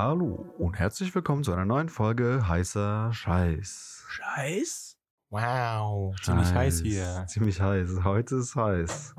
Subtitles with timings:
[0.00, 4.04] Hallo und herzlich willkommen zu einer neuen Folge heißer Scheiß.
[4.08, 4.96] Scheiß?
[5.28, 7.24] Wow, ziemlich heiß hier.
[7.26, 8.04] Ziemlich heiß.
[8.04, 9.16] Heute ist heiß.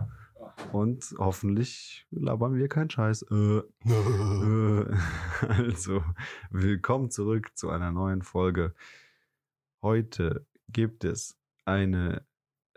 [0.72, 3.24] Und hoffentlich labern wir keinen Scheiß.
[3.24, 3.58] Äh,
[3.90, 4.86] äh,
[5.50, 6.02] also,
[6.50, 8.74] willkommen zurück zu einer neuen Folge.
[9.82, 12.26] Heute gibt es eine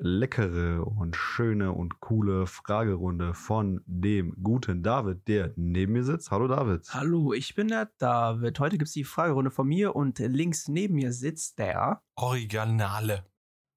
[0.02, 6.32] leckere und schöne und coole Fragerunde von dem guten David, der neben mir sitzt.
[6.32, 6.92] Hallo David.
[6.92, 8.58] Hallo, ich bin der David.
[8.58, 12.02] Heute gibt es die Fragerunde von mir und links neben mir sitzt der.
[12.16, 13.26] Originale.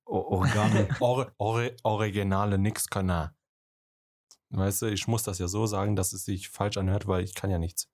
[0.05, 0.87] O Organe.
[0.99, 3.35] Or, or, originale Nix-Kanal.
[4.49, 7.35] Weißt du, ich muss das ja so sagen, dass es sich falsch anhört, weil ich
[7.35, 7.89] kann ja nichts.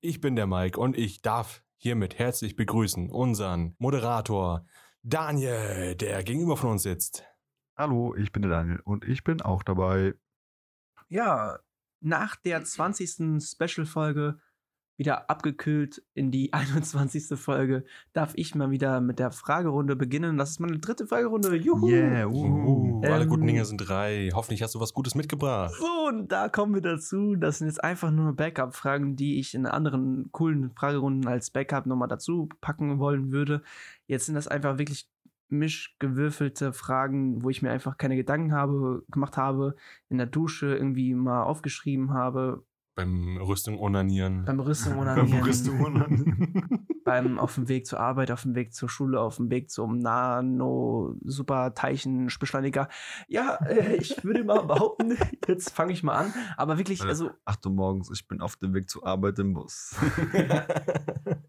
[0.00, 4.64] Ich bin der Mike und ich darf hiermit herzlich begrüßen unseren Moderator
[5.02, 7.24] Daniel, der gegenüber von uns sitzt.
[7.76, 10.14] Hallo, ich bin der Daniel und ich bin auch dabei.
[11.08, 11.58] Ja,
[12.00, 13.42] nach der 20.
[13.42, 14.38] Special-Folge
[14.96, 17.36] wieder abgekühlt in die 21.
[17.36, 20.38] Folge darf ich mal wieder mit der Fragerunde beginnen.
[20.38, 21.56] Das ist meine dritte Fragerunde.
[21.56, 21.88] Juhu!
[21.88, 24.30] Yeah, Uh, alle Ähm, guten Dinge sind drei.
[24.32, 25.74] Hoffentlich hast du was Gutes mitgebracht.
[25.76, 27.34] So, und da kommen wir dazu.
[27.34, 32.06] Das sind jetzt einfach nur Backup-Fragen, die ich in anderen coolen Fragerunden als Backup nochmal
[32.06, 33.62] dazu packen wollen würde.
[34.06, 35.08] Jetzt sind das einfach wirklich
[35.48, 39.76] mischgewürfelte Fragen, wo ich mir einfach keine Gedanken habe, gemacht habe,
[40.08, 42.64] in der Dusche irgendwie mal aufgeschrieben habe,
[42.96, 44.44] Beim Rüstung onanieren.
[44.44, 48.88] beim Rüstung Beim onanieren, Rüstung beim auf dem Weg zur Arbeit, auf dem Weg zur
[48.88, 52.88] Schule, auf dem Weg zum Nano Super Teilchenbeschleuniger.
[53.28, 55.16] Ja, äh, ich würde mal behaupten,
[55.48, 58.72] jetzt fange ich mal an, aber wirklich, also 8 Uhr morgens, ich bin auf dem
[58.74, 59.96] Weg zur Arbeit im Bus.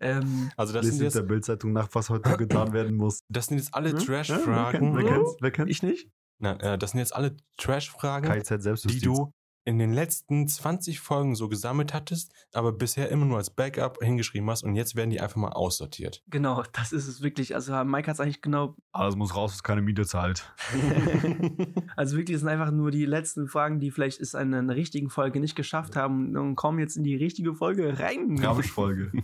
[0.05, 3.19] Ähm, also das Lest sind, in der jetzt, Bildzeitung nach, was heute getan werden muss.
[3.29, 3.97] das sind jetzt alle Hm?
[3.97, 4.79] Ja, wer, Trash-Fragen.
[4.79, 5.37] kennt, wer kennt's?
[5.39, 5.71] Wer kennt's?
[5.71, 6.09] ich nicht.
[6.39, 8.43] Nein, äh, das sind jetzt alle Trash-Fragen,
[8.85, 9.31] die du
[9.65, 14.49] in den letzten 20 Folgen so gesammelt hattest, aber bisher immer nur als Backup hingeschrieben
[14.49, 16.23] hast und jetzt werden die einfach mal aussortiert.
[16.27, 17.55] Genau, das ist es wirklich.
[17.55, 18.75] Also Mike hat es eigentlich genau.
[18.91, 20.53] Alles muss raus, was keine Miete zahlt.
[21.95, 25.09] Also wirklich, es sind einfach nur die letzten Fragen, die vielleicht es in einer richtigen
[25.09, 28.37] Folge nicht geschafft haben und kommen jetzt in die richtige Folge rein.
[28.39, 29.11] Ramsch-Folge.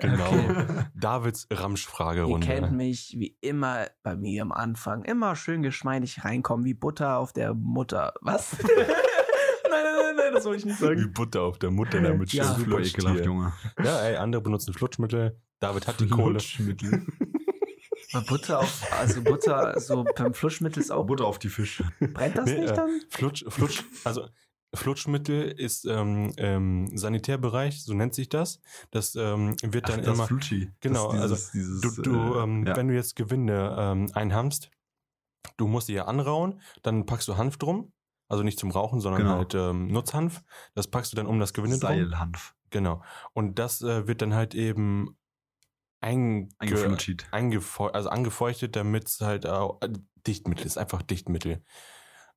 [0.00, 0.26] Genau.
[0.26, 0.84] Okay.
[0.94, 2.46] Davids Ihr Ramsch-Fragerunde.
[2.46, 5.04] kennt mich wie immer bei mir am Anfang.
[5.04, 8.14] Immer schön geschmeidig reinkommen, wie Butter auf der Mutter.
[8.20, 8.56] Was?
[8.62, 8.86] nein,
[9.70, 11.12] nein, nein, nein, das wollte ich nicht Wie sagen.
[11.12, 12.44] Butter auf der Mutter damit Ja.
[12.54, 13.24] schön Super ekelhaft.
[13.24, 13.52] Junge.
[13.82, 15.40] Ja, ey, andere benutzen Flutschmittel.
[15.60, 16.40] David hat die Kohle.
[16.40, 17.06] Flutschmittel.
[18.12, 21.04] Aber Butter auf, also Butter, so beim Fluschmittel ist auch.
[21.04, 21.90] Butter auf die Fische.
[21.98, 23.00] Brennt das Nee, nicht äh, dann?
[23.10, 24.28] Flutsch, Flutsch, also
[24.74, 28.60] Flutschmittel ist ähm, ähm, Sanitärbereich, so nennt sich das.
[28.90, 30.26] Das ähm, wird dann Ach, das immer.
[30.26, 30.70] Flutschi.
[30.80, 32.76] Genau, das, also dieses, Du, dieses, du äh, ähm, ja.
[32.76, 34.70] wenn du jetzt Gewinde ähm, einhamst,
[35.56, 37.92] du musst die ja anrauen, dann packst du Hanf drum.
[38.28, 39.36] Also nicht zum Rauchen, sondern Genau.
[39.36, 40.42] halt ähm, Nutzhanf.
[40.74, 41.88] Das packst du dann um das Gewinde drum.
[41.90, 42.54] Seilhanf.
[42.70, 43.02] Genau.
[43.32, 45.16] Und das äh, wird dann halt eben
[46.00, 46.48] einge
[47.30, 49.88] eingefeu also angefeuchtet, damit es halt auch äh,
[50.26, 51.62] Dichtmittel ist, einfach Dichtmittel.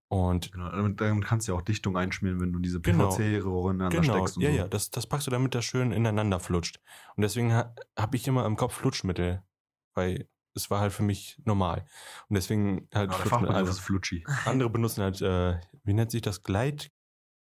[0.07, 3.09] Und Genau, damit, damit kannst du ja auch Dichtung einschmieren, wenn du diese Genau.
[3.09, 4.57] PVC-Rohre ineinander genau, steckst und ja, so.
[4.57, 6.79] ja, das, das packst du, damit das schön ineinander flutscht.
[7.15, 9.43] Und deswegen ha, habe ich immer im Kopf Flutschmittel,
[9.93, 11.85] weil es war halt für mich normal.
[12.29, 13.29] Und deswegen halt Genau, der Flutschmittel.
[13.47, 14.23] Fachbegriff Also Flutschi.
[14.45, 16.91] andere benutzen halt, äh, wie nennt sich das, Gleit?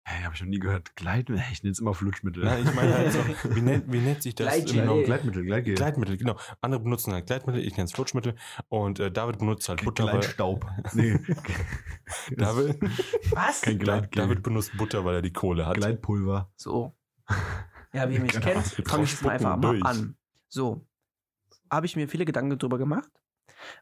[0.03, 0.95] Hey, hab ich noch nie gehört.
[0.95, 1.45] Gleitmittel.
[1.51, 2.44] Ich nenne es immer Flutschmittel.
[2.44, 3.19] Nein, ich meine halt so,
[3.56, 4.47] wie nennt, wie nennt sich das?
[4.47, 4.81] Gleitgel.
[4.81, 5.03] genau, Nee.
[5.03, 5.75] Gleitmittel, Gleitgel.
[5.75, 6.38] Gleitmittel, genau.
[6.59, 8.35] Andere benutzen halt Gleitmittel, ich nenne es Flutschmittel.
[8.67, 10.06] Und äh, David benutzt halt Butter.
[10.09, 10.66] Gleitstaub.
[10.94, 11.19] Nee.
[12.35, 12.78] David,
[13.31, 13.61] Was?
[13.61, 14.23] Kein Gleitgel.
[14.23, 15.75] David benutzt Butter, weil er die Kohle hat.
[15.78, 16.51] Gleitpulver.
[16.56, 16.97] So.
[17.94, 18.45] Ja, wie ihr mich Genau.
[18.45, 19.85] kennt, fange ich jetzt mal einfach mal durch.
[19.85, 20.17] an.
[20.50, 20.88] So.
[21.72, 23.09] Habe ich mir viele Gedanken drüber gemacht.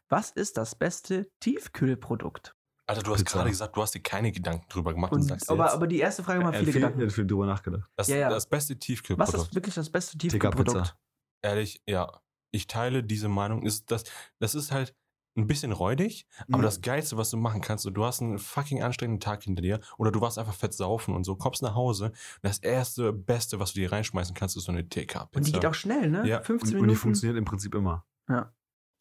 [0.08, 2.54] Was ist das beste Tiefkühlprodukt?
[2.86, 3.38] Alter, du hast Pizza.
[3.38, 5.86] gerade gesagt, du hast dir keine Gedanken drüber gemacht und, Und, sagst aber, jetzt, aber
[5.86, 7.02] die erste Frage mal Er viele Gedanken.
[7.02, 7.88] hat viel drüber nachgedacht.
[7.96, 8.28] das, ja, ja.
[8.28, 9.36] das beste Was Tiefkühlprodukt.
[9.48, 10.96] ist wirklich das beste Tiefkühlprodukt?
[11.42, 12.20] Ehrlich, ja.
[12.52, 13.62] Ich teile diese Meinung.
[13.64, 14.04] Ist das,
[14.40, 14.94] das ist halt
[15.36, 16.62] ein bisschen räudig, aber Mhm.
[16.62, 20.10] das Geilste, was du machen kannst, du hast einen fucking anstrengenden Tag hinter dir oder
[20.10, 23.72] du warst einfach fett saufen und so, kommst nach Hause und das erste, Beste, was
[23.72, 25.28] du dir reinschmeißen kannst, ist so eine TK-Pizza.
[25.38, 26.26] Und die geht auch schnell, ne?
[26.26, 26.42] Ja.
[26.42, 28.04] 15 Und, und die funktioniert im Prinzip immer.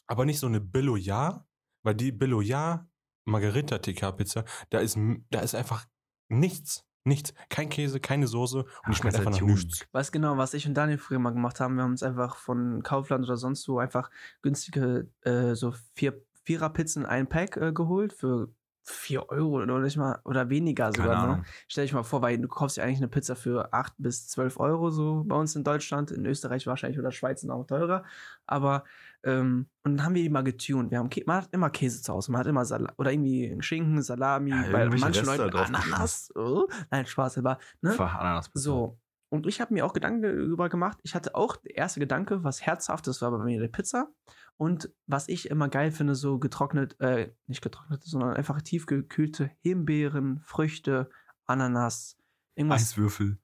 [0.08, 1.46] Aber nicht so eine Billo-Ja,
[1.84, 2.88] weil die Billo-Ja
[3.26, 5.88] Margarita TK-Pizza, da ist, m- da ist einfach
[6.30, 6.86] nichts.
[7.04, 7.34] Nichts.
[7.50, 9.88] Kein Käse, keine Soße und die schmeckt einfach halt nach nichts.
[9.92, 11.76] Weißt genau, was ich und Daniel früher mal gemacht haben?
[11.76, 14.10] Wir haben uns einfach von Kaufland oder sonst wo einfach
[14.42, 18.50] günstige, äh, so vier, Vierer-Pizzen ein Pack äh, geholt für
[18.90, 21.38] 4 Euro oder nicht mal oder weniger sogar.
[21.38, 21.44] Ne?
[21.68, 24.60] Stell dich mal vor, weil du kaufst ja eigentlich eine Pizza für 8 bis 12
[24.60, 26.12] Euro so bei uns in Deutschland.
[26.12, 28.04] In Österreich wahrscheinlich oder Schweiz noch teurer.
[28.48, 28.84] Aber,
[29.24, 30.92] ähm, und dann haben wir die mal getunt.
[30.92, 32.32] Wir haben Kä- man hat immer Käse zu Hause.
[32.32, 34.52] Man hat immer Salat oder irgendwie Schinken, Salami.
[34.52, 36.32] Ja, bei manchen Reste Leuten drauf Ananas.
[36.36, 38.00] Oh, nein, Spaß, aber, ne?
[38.00, 38.50] Ananas.
[38.54, 39.00] So.
[39.32, 40.98] Und ich habe mir auch Gedanken darüber gemacht.
[41.04, 44.10] Ich hatte auch der erste Gedanke, was herzhaftes war bei mir die Pizza.
[44.58, 50.42] Und was ich immer geil finde, so getrocknet, äh, nicht getrocknet, sondern einfach tiefgekühlte Himbeeren,
[50.44, 51.10] Früchte,
[51.46, 52.18] Ananas,
[52.56, 52.82] irgendwas.
[52.82, 53.38] Eiswürfel.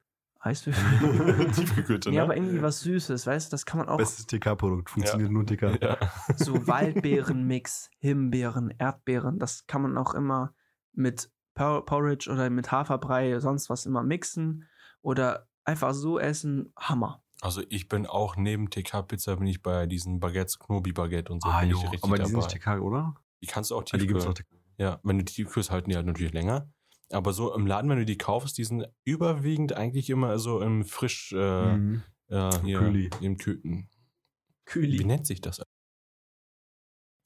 [0.46, 1.52] Eiswürfel.
[1.52, 2.16] Tiefgekühlte, ne?
[2.18, 3.98] ja, aber irgendwie was Süßes, weißt du, das kann man auch.
[3.98, 4.90] Bestes TK-Produkt.
[4.90, 5.82] Funktioniert nur TK.
[5.82, 5.98] ja.
[6.38, 10.54] so Waldbeerenmix, Himbeeren, Erdbeeren, das kann man auch immer
[10.94, 14.68] mit Por- Porridge oder mit Haferbrei, sonst was immer mixen
[15.02, 16.72] oder einfach so essen.
[16.78, 17.22] Hammer.
[17.42, 21.62] Also ich bin auch neben TK-Pizza bin ich bei diesen Baguettes, Knobi-Baguette und so Ah,
[21.62, 21.78] bin jo.
[21.78, 22.30] ich richtig Aber die dabei.
[22.30, 23.16] sind nicht TK, oder?
[23.42, 24.30] die kannst du auch Ah, die gibt's tiefkühlen.
[24.30, 24.48] auch TK.
[24.78, 26.70] Ja, wenn du die tiefkühlst, halten die halt natürlich länger.
[27.12, 30.84] Aber so im Laden, wenn du die kaufst, die sind überwiegend eigentlich immer so im
[30.86, 32.04] frisch, äh, Mhm.
[32.30, 33.10] äh, hier, Kühli.
[33.22, 33.90] im Küken.
[33.90, 35.06] Wie Kühli.
[35.06, 35.62] nennt sich das?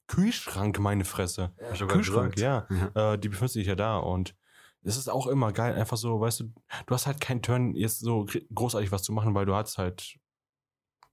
[0.07, 1.53] Kühlschrank, meine Fresse.
[1.57, 2.67] Gerade Kühlschrank, ja.
[2.95, 3.13] Ja.
[3.13, 4.35] Äh, die befindet sich ja da und
[4.81, 6.43] es ist auch immer geil, einfach so, weißt du,
[6.87, 9.77] du hast halt keinen Turn, jetzt so gr- großartig was zu machen, weil du hast
[9.77, 10.17] halt,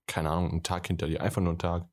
[0.07, 1.87] keine Ahnung, einen Tag hinter dir, einfach nur einen Tag.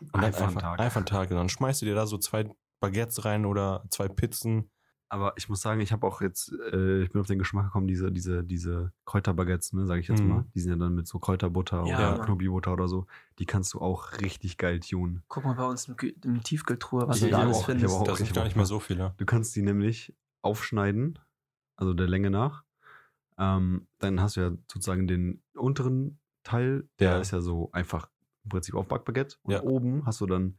[0.00, 0.80] Und dann Einfach einen einfach, Tag.
[0.80, 1.30] Einfach einen Tag.
[1.30, 2.48] Und dann schmeißt du dir da so zwei
[2.80, 4.70] Baguettes rein oder zwei Pizzen.
[5.08, 7.86] Aber ich muss sagen, ich habe auch jetzt, äh, ich bin auf den Geschmack gekommen,
[7.86, 10.28] diese, diese, diese Kräuterbaguettes, ne, sage ich jetzt Mhm.
[10.28, 10.46] mal.
[10.54, 12.26] Die sind ja dann mit so Kräuterbutter Ja, oder Mann.
[12.26, 13.06] Knobi-Butter oder so.
[13.38, 15.22] Die kannst du auch richtig geil tunen.
[15.28, 15.94] Guck mal bei uns im,
[16.24, 17.94] im Tiefkühltruhe, was Ich du da alles auch- findest.
[17.94, 19.14] auch- das sind gar nicht mehr so viele.
[19.18, 20.12] Du kannst die nämlich
[20.42, 21.18] aufschneiden,
[21.76, 22.64] also der Länge nach.
[23.38, 27.18] Ähm, dann hast du ja sozusagen den unteren Teil, der Ja.
[27.20, 28.08] ist ja so einfach
[28.44, 29.36] im Prinzip auf Backbaguette.
[29.42, 29.62] Und Ja.
[29.62, 30.58] oben hast du dann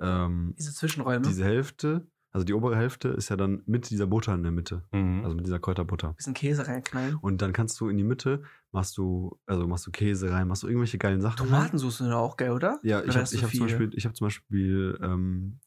[0.00, 1.24] ähm, Diese Zwischenräume.
[1.24, 4.82] diese Hälfte, also die obere Hälfte ist ja dann mit dieser Butter in der Mitte.
[4.90, 5.22] Mhm.
[5.22, 6.14] Also mit dieser Kräuterbutter.
[6.14, 7.14] bisschen Käse reinknallen.
[7.14, 8.42] Und dann kannst du in die Mitte,
[8.72, 11.38] machst du, also machst du Käse rein, machst du irgendwelche geilen Sachen.
[11.38, 11.48] rein.
[11.48, 12.80] Tomatensauce ist auch geil, oder?
[12.82, 13.60] Ja, Oder ich habe ich hab zum?
[13.60, 15.60] Beispiel, ich hab zum Beispiel, ähm,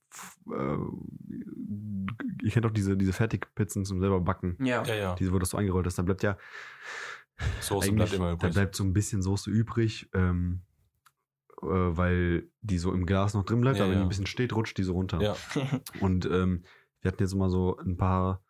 [0.51, 0.77] äh,
[2.43, 4.57] ihr kennt doch diese, diese Fertigpizzen zum selber backen.
[4.59, 4.83] Ja.
[4.83, 5.15] ja, ja.
[5.15, 5.97] Diese, wo das so eingerollt ist.
[5.97, 6.37] Da bleibt ja
[7.61, 8.53] Soße eigentlich, bleibt immer da übrig.
[8.53, 10.66] bleibt so ein bisschen Soße übrig, ähm, äh,
[11.61, 14.53] weil die so im Glas noch drin bleibt, Ja, aber wenn die ein bisschen steht,
[14.53, 15.21] rutscht die so runter.
[15.21, 15.35] ja.
[16.01, 16.63] Und ähm,
[17.01, 18.41] wir hatten jetzt mal so ein paar,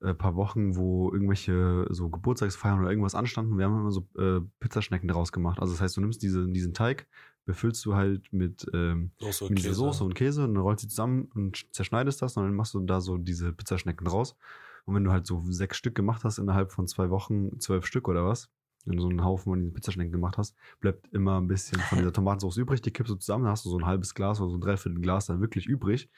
[0.00, 3.58] äh, paar Wochen, wo irgendwelche so Geburtstagsfeiern oder irgendwas anstanden.
[3.58, 5.60] Wir haben immer so äh, Pizzaschnecken daraus gemacht.
[5.60, 7.06] Also das heißt, du nimmst diese, diesen Teig,
[7.44, 9.80] befüllst du halt mit, ähm, Soße und mit dieser Käse.
[9.80, 12.74] Soße und Käse und dann rollst du zusammen und sch- zerschneidest das und dann machst
[12.74, 14.36] du da so diese Pizzaschnecken draus.
[14.84, 18.08] Und wenn du halt so sechs Stück gemacht hast innerhalb von zwei Wochen, zwölf Stück
[18.08, 18.48] oder was,
[18.88, 21.98] wenn du so einen Haufen von diesen Pizzaschnecken gemacht hast, bleibt immer ein bisschen von
[21.98, 22.80] dieser Tomatensauce übrig.
[22.80, 25.00] Die kippst du zusammen, dann hast du so ein halbes Glas oder so ein Dreiviertel
[25.00, 26.10] Glas dann wirklich übrig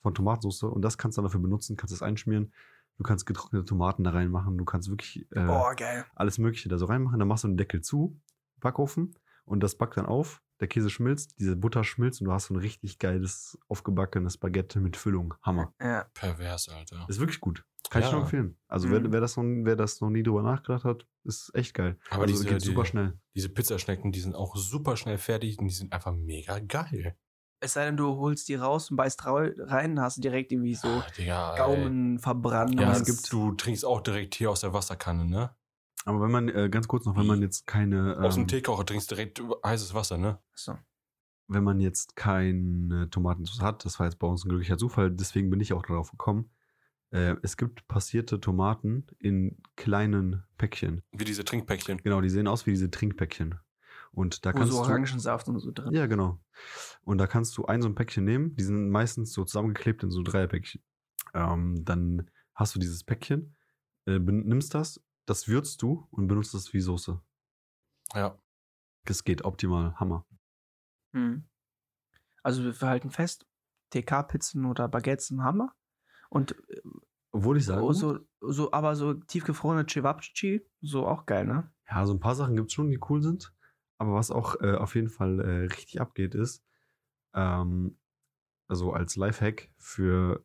[0.00, 2.52] von Tomatensauce und das kannst du dann dafür benutzen, kannst es einschmieren.
[2.96, 6.04] Du kannst getrocknete Tomaten da reinmachen, du kannst wirklich äh, geil.
[6.14, 7.18] alles Mögliche da so reinmachen.
[7.18, 8.20] Dann machst du den Deckel zu,
[8.60, 10.40] Backofen und das backt dann auf.
[10.64, 14.80] Der Käse schmilzt, diese Butter schmilzt und du hast so ein richtig geiles, aufgebackenes Baguette
[14.80, 15.34] mit Füllung.
[15.42, 15.74] Hammer.
[15.78, 16.06] Ja.
[16.14, 17.04] Pervers, Alter.
[17.06, 17.66] Ist wirklich gut.
[17.90, 18.12] Kann ich Ja.
[18.14, 18.56] nur empfehlen.
[18.66, 18.92] Also Mhm.
[18.92, 21.98] wer, wer, das noch, wer das noch nie drüber nachgedacht hat, ist echt geil.
[22.08, 23.12] Aber also diese- geht die- super schnell.
[23.34, 27.14] Diese Pizzaschnecken, die sind auch super schnell fertig und die sind einfach mega geil.
[27.60, 30.88] Es sei denn, du holst die raus und beißt rein, hast du direkt irgendwie so
[30.88, 31.56] Ah, Digga.
[31.58, 32.80] Gaumen verbrannt.
[32.80, 35.54] Ja, es gibt, du trinkst auch direkt hier aus der Wasserkanne, ne?
[36.04, 38.84] Aber wenn man, äh, ganz kurz noch, wenn man jetzt keine, Aus dem ähm, Teekocher
[38.84, 40.38] trinkst direkt heißes Wasser, ne?
[40.54, 40.76] So.
[41.48, 45.50] wenn man jetzt keine Tomatensauce hat, das war jetzt bei uns ein glücklicher Zufall, deswegen
[45.50, 46.50] bin ich auch darauf gekommen.
[47.10, 51.02] Äh, es gibt passierte Tomaten in kleinen Päckchen.
[51.12, 51.98] Wie diese Trinkpäckchen.
[51.98, 53.54] Genau, die sehen aus wie diese Trinkpäckchen.
[54.12, 54.84] Und da Wo kannst so du.
[54.84, 55.92] Orangensaft und so drin.
[55.92, 56.40] Ja, genau.
[57.02, 58.54] Und da kannst du ein so ein Päckchen nehmen.
[58.56, 60.82] Die sind meistens so zusammengeklebt in so Dreierpäckchen.
[61.34, 63.56] Ähm, dann hast du dieses Päckchen,
[64.06, 67.20] äh, nimmst das, das würzt du und benutzt das wie Soße.
[68.14, 68.38] Ja.
[69.04, 69.94] Das geht optimal.
[69.96, 70.26] Hammer.
[71.12, 71.48] Hm.
[72.42, 73.46] Also wir halten fest,
[73.90, 75.74] TK-Pizzen oder Baguettes sind Hammer.
[76.30, 76.80] Und äh,
[77.30, 81.72] Obwohl ich sagen so, so, aber so tiefgefrorene Cevapcici, so auch geil, ne?
[81.90, 83.54] ja, so ein paar Sachen gibt es schon, die cool sind.
[83.98, 86.64] Aber was auch äh, auf jeden Fall äh, richtig abgeht, ist,
[87.34, 87.98] ähm,
[88.68, 90.42] also als Lifehack für,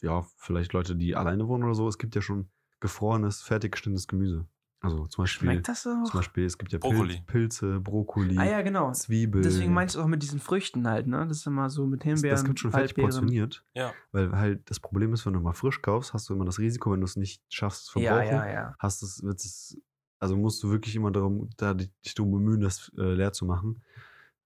[0.00, 2.51] ja, vielleicht Leute, die alleine wohnen oder so, es gibt ja schon
[2.82, 4.46] gefrorenes, fertig geschnittenes Gemüse.
[4.84, 5.90] Also zum Beispiel, Schmeckt das so?
[6.02, 7.22] zum Beispiel es gibt ja Brokkoli.
[7.24, 8.90] Pilz, Pilze, Brokkoli, Ah ja, genau.
[8.90, 9.44] Zwiebeln.
[9.44, 11.24] Deswegen meinst du auch mit diesen Früchten halt, ne?
[11.28, 13.64] Das ist immer so mit das, Himbeeren, das gibt schon fertig portioniert.
[13.74, 13.94] Ja.
[14.10, 16.90] Weil halt das Problem ist, wenn du mal frisch kaufst, hast du immer das Risiko,
[16.92, 18.74] wenn du es nicht schaffst zu Ja, verbrauchen, ja, ja.
[18.80, 19.78] hast es, wird es,
[20.18, 23.44] also musst du wirklich immer darum, da dich dich darum bemühen, das äh, leer zu
[23.46, 23.82] machen,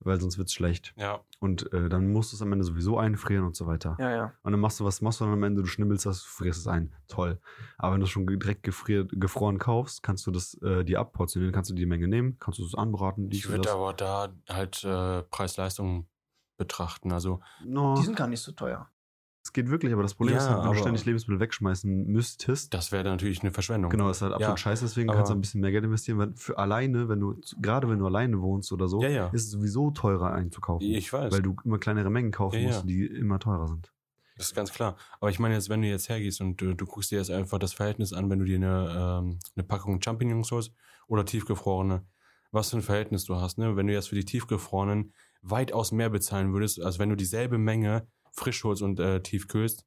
[0.01, 0.95] weil sonst wird es schlecht.
[0.97, 1.21] Ja.
[1.41, 3.97] Und äh, dann musst du es am Ende sowieso einfrieren und so weiter.
[3.99, 4.33] Ja, ja.
[4.43, 5.63] Und dann machst du, was machst du dann am Ende?
[5.63, 6.95] Du schnibbelst das, frierst es ein.
[7.09, 7.41] Toll.
[7.79, 11.53] Aber wenn du es schon direkt gefriert, gefroren kaufst, kannst du das äh, dir abportionieren,
[11.53, 13.31] kannst du die Menge nehmen, kannst du es anbraten.
[13.31, 16.09] Ich würde aber da halt äh, Preis-Leistung
[16.57, 17.13] betrachten.
[17.13, 18.89] Also, No, Die sind gar nicht so teuer.
[19.57, 22.73] Geht wirklich, aber das Problem Ja, ist halt, wenn du ständig Lebensmittel wegschmeißen müsstest.
[22.73, 23.91] Das wäre natürlich eine Verschwendung.
[23.91, 26.19] Genau, das ist halt absolut Ja, scheiße, deswegen kannst du ein bisschen mehr Geld investieren,
[26.19, 29.51] weil für alleine, wenn du, gerade wenn du alleine wohnst oder so, Ja, ist es
[29.51, 30.87] sowieso teurer einzukaufen.
[30.87, 31.33] Ich weiß.
[31.33, 33.93] weil du immer kleinere Mengen kaufen musst, die immer teurer sind.
[34.37, 34.97] Das ist ganz klar.
[35.19, 37.59] Aber ich meine jetzt, wenn du jetzt hergehst und du, du guckst dir jetzt einfach
[37.59, 40.73] das Verhältnis an, wenn du dir eine, ähm, eine Packung Champignons holst
[41.09, 42.05] oder tiefgefrorene,
[42.53, 43.57] was für ein Verhältnis du hast.
[43.57, 43.77] Ne?
[43.77, 48.07] Wenn du jetzt für die tiefgefrorenen weitaus mehr bezahlen würdest, als wenn du dieselbe Menge
[48.37, 49.85] frisch holst und äh, tiefkühlst,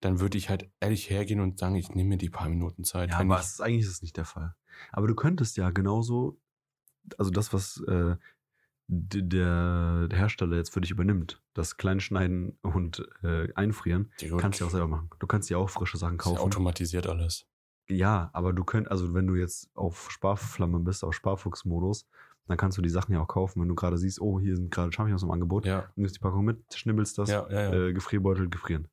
[0.00, 3.10] dann würde ich halt ehrlich hergehen und sagen, ich nehme mir die paar Minuten Zeit.
[3.10, 4.54] Ja, aber ist, eigentlich ist es nicht der Fall.
[4.92, 6.40] Aber du könntest ja genauso,
[7.16, 8.16] also das, was äh,
[8.86, 14.64] der, der Hersteller jetzt für dich übernimmt, das Kleinschneiden und äh, Einfrieren, gut, kannst du
[14.64, 15.10] ja auch selber machen.
[15.18, 16.42] Du kannst ja auch frische Sachen ist ja kaufen.
[16.42, 17.46] automatisiert alles.
[17.88, 22.06] Ja, aber du könnt, also wenn du jetzt auf Sparflamme bist, auf Sparfuchsmodus,
[22.46, 24.70] dann kannst du die Sachen ja auch kaufen, wenn du gerade siehst, oh, hier sind
[24.70, 27.72] gerade Champignons im Angebot, Ja, nimmst die Packung mit, schnibbelst das, ja, ja.
[27.72, 27.86] ja.
[27.88, 28.88] äh, Gefrierbeutelt, gefrieren.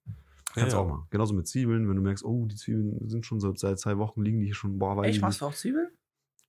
[0.53, 1.07] Kannst ja, du auch machen.
[1.09, 4.21] Genauso mit Zwiebeln, wenn du merkst, oh, die Zwiebeln sind schon seit, seit zwei Wochen,
[4.21, 5.87] liegen die hier schon, boah, weiß Echt, ich machst du auch Zwiebeln?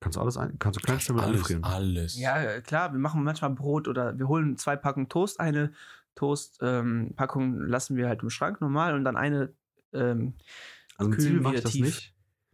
[0.00, 1.64] Kannst du alles ein, kannst du klein schnibbeln, alles, einfrieren.
[1.64, 2.18] alles.
[2.18, 5.38] Ja, äh, klar, wir machen manchmal Brot oder wir holen zwei Packungen Toast.
[5.38, 5.72] Eine
[6.16, 9.52] Toast-Packung lassen wir halt im Schrank normal und dann eine.
[9.92, 10.34] Ähm,
[10.96, 11.84] Also mit kühlen Zwiebeln mache wieder ich das tief.
[11.86, 12.11] nicht.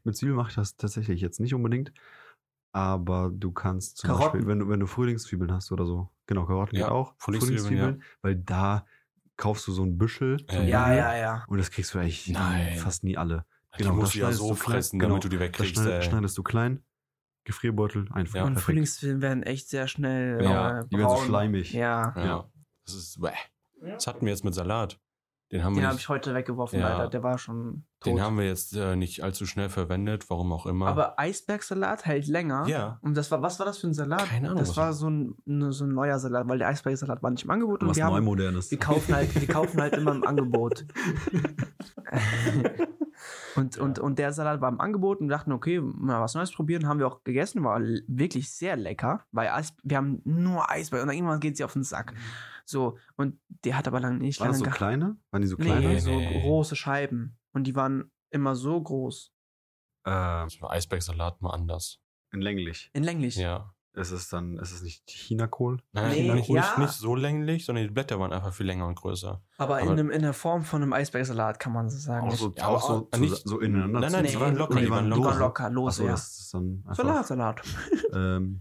[0.08, 1.92] Mit Zwiebeln mache ich das tatsächlich jetzt nicht unbedingt.
[2.72, 4.32] Aber du kannst zum Karotten.
[4.32, 7.14] Beispiel, wenn du, wenn du Frühlingszwiebeln hast oder so, genau, Karotten Ja, geht auch.
[7.18, 8.84] Frühlingszwiebeln, weil da
[9.36, 11.44] kaufst du so ein Büschel Ja, zum ja, ja, ja.
[11.48, 12.76] und das kriegst du eigentlich Nein.
[12.78, 13.44] fast nie alle.
[13.78, 15.10] Die Genau, musst das du ja so fressen, genau.
[15.10, 15.74] damit du die Das wegkriegst.
[15.76, 16.02] schneid, ey.
[16.02, 16.82] schneidest du klein,
[17.44, 18.46] Gefrierbeutel, einfrieren.
[18.48, 18.52] Ja.
[18.54, 18.60] und.
[18.60, 20.42] Frühlingszwiebeln werden echt sehr schnell.
[20.42, 21.72] Ja, äh, Die werden so schleimig.
[21.72, 22.24] Ja, Ja.
[22.24, 22.50] Ja.
[22.84, 23.30] Das ist, bäh.
[23.80, 24.98] Das hatten wir jetzt mit Salat.
[25.52, 26.90] Den haben den wir habe ich heute weggeworfen, Ja.
[26.98, 27.08] leider.
[27.08, 28.12] Der war schon tot.
[28.12, 30.86] den haben wir jetzt äh, nicht allzu schnell verwendet, warum auch immer.
[30.88, 32.66] Aber Eisbergsalat hält länger.
[32.68, 34.26] ja, Und das war, was war das für ein Salat?
[34.26, 37.30] Keine Ahnung, Das war so ein, ne, so ein neuer Salat, weil der Eisbergsalat war
[37.30, 38.70] nicht im Angebot und Was wir, haben, Neumodernes.
[38.70, 40.86] wir kaufen halt, wir kaufen halt immer im Angebot.
[43.56, 46.52] und, und, und der Salat war im Angebot und wir dachten, okay, mal was Neues
[46.52, 46.86] probieren.
[46.86, 51.08] Haben wir auch gegessen, war wirklich sehr lecker, weil Eis, wir haben nur Eisberg und
[51.08, 52.14] dann irgendwann geht sie auf den Sack.
[52.64, 55.16] So, und der hat aber lange nicht Waren so lange geha- kleine?
[55.30, 55.88] Waren die so kleine?
[55.88, 56.42] Nee, so nee.
[56.42, 57.37] große Scheiben.
[57.52, 59.32] Und die waren immer so groß.
[60.04, 61.98] Äh, das war Eisbergsalat mal anders.
[62.32, 62.90] in länglich.
[62.92, 63.36] In länglich.
[63.36, 63.74] Ja.
[63.94, 65.82] Es ist dann, es ist nicht Chinakohl.
[65.92, 66.60] Nein, Nee, nicht, ja.
[66.60, 69.42] nicht, nicht so länglich, sondern die Blätter waren einfach viel länger und größer.
[69.56, 72.28] Aber, in, Aber- einem, in der Form von einem Eisbergsalat kann man so sagen.
[72.28, 73.98] Auch so, Ja, auch so, auch zu, nicht- so ineinander.
[74.00, 75.38] Nein, nein, zu- die waren locker, Nee, die waren Die waren locker.
[75.38, 76.14] locker, los, Achso, ja.
[76.14, 77.62] ist dann Salat, Salat.
[78.12, 78.60] Ähm,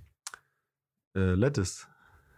[1.16, 1.88] äh, Lettuce.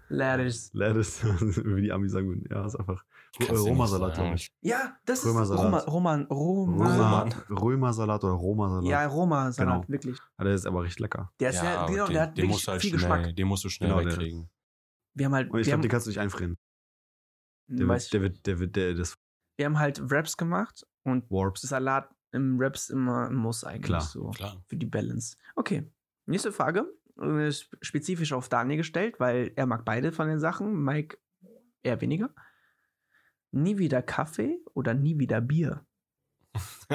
[0.09, 0.71] Lettuce.
[0.73, 1.23] Lettuce,
[1.65, 2.45] wie die Amis sagen würden.
[2.49, 3.03] Ja, ist einfach
[3.49, 4.51] Roma-Salat, glaube ich.
[4.61, 5.81] Ja, das Römersalat.
[5.83, 6.95] ist Roma, Roma, Roma.
[6.95, 7.29] Roma.
[7.61, 8.85] Römersalat oder Roma-Salat.
[8.85, 9.87] Ja, Roma-Salat, Genau.
[9.89, 10.17] wirklich.
[10.37, 11.31] Ja, der ist aber richtig lecker.
[11.39, 12.99] Der ist Ja, ja, genau, den, der hat den wirklich musst du halt viel schnell,
[13.17, 13.35] Geschmack.
[13.35, 14.49] Den musst du schnell Genau, der- wegkriegen.
[15.15, 16.57] Wir haben halt, Und ich wir, glaube, den kannst du nicht einfrieren.
[17.67, 19.15] Der weiß wird, der wird, der wird, der, das
[19.57, 21.61] wir haben halt Wraps gemacht und Warps.
[21.61, 24.63] Salat im Wraps immer ein Muss eigentlich Klar, so Klar.
[24.67, 25.35] für die Balance.
[25.55, 25.91] Okay,
[26.25, 26.85] nächste Frage.
[27.21, 31.17] Äh, sp- Spezifisch auf Daniel gestellt, weil er mag beide von den Sachen, Mike
[31.83, 32.33] eher weniger.
[33.51, 35.85] Nie wieder Kaffee oder nie wieder Bier?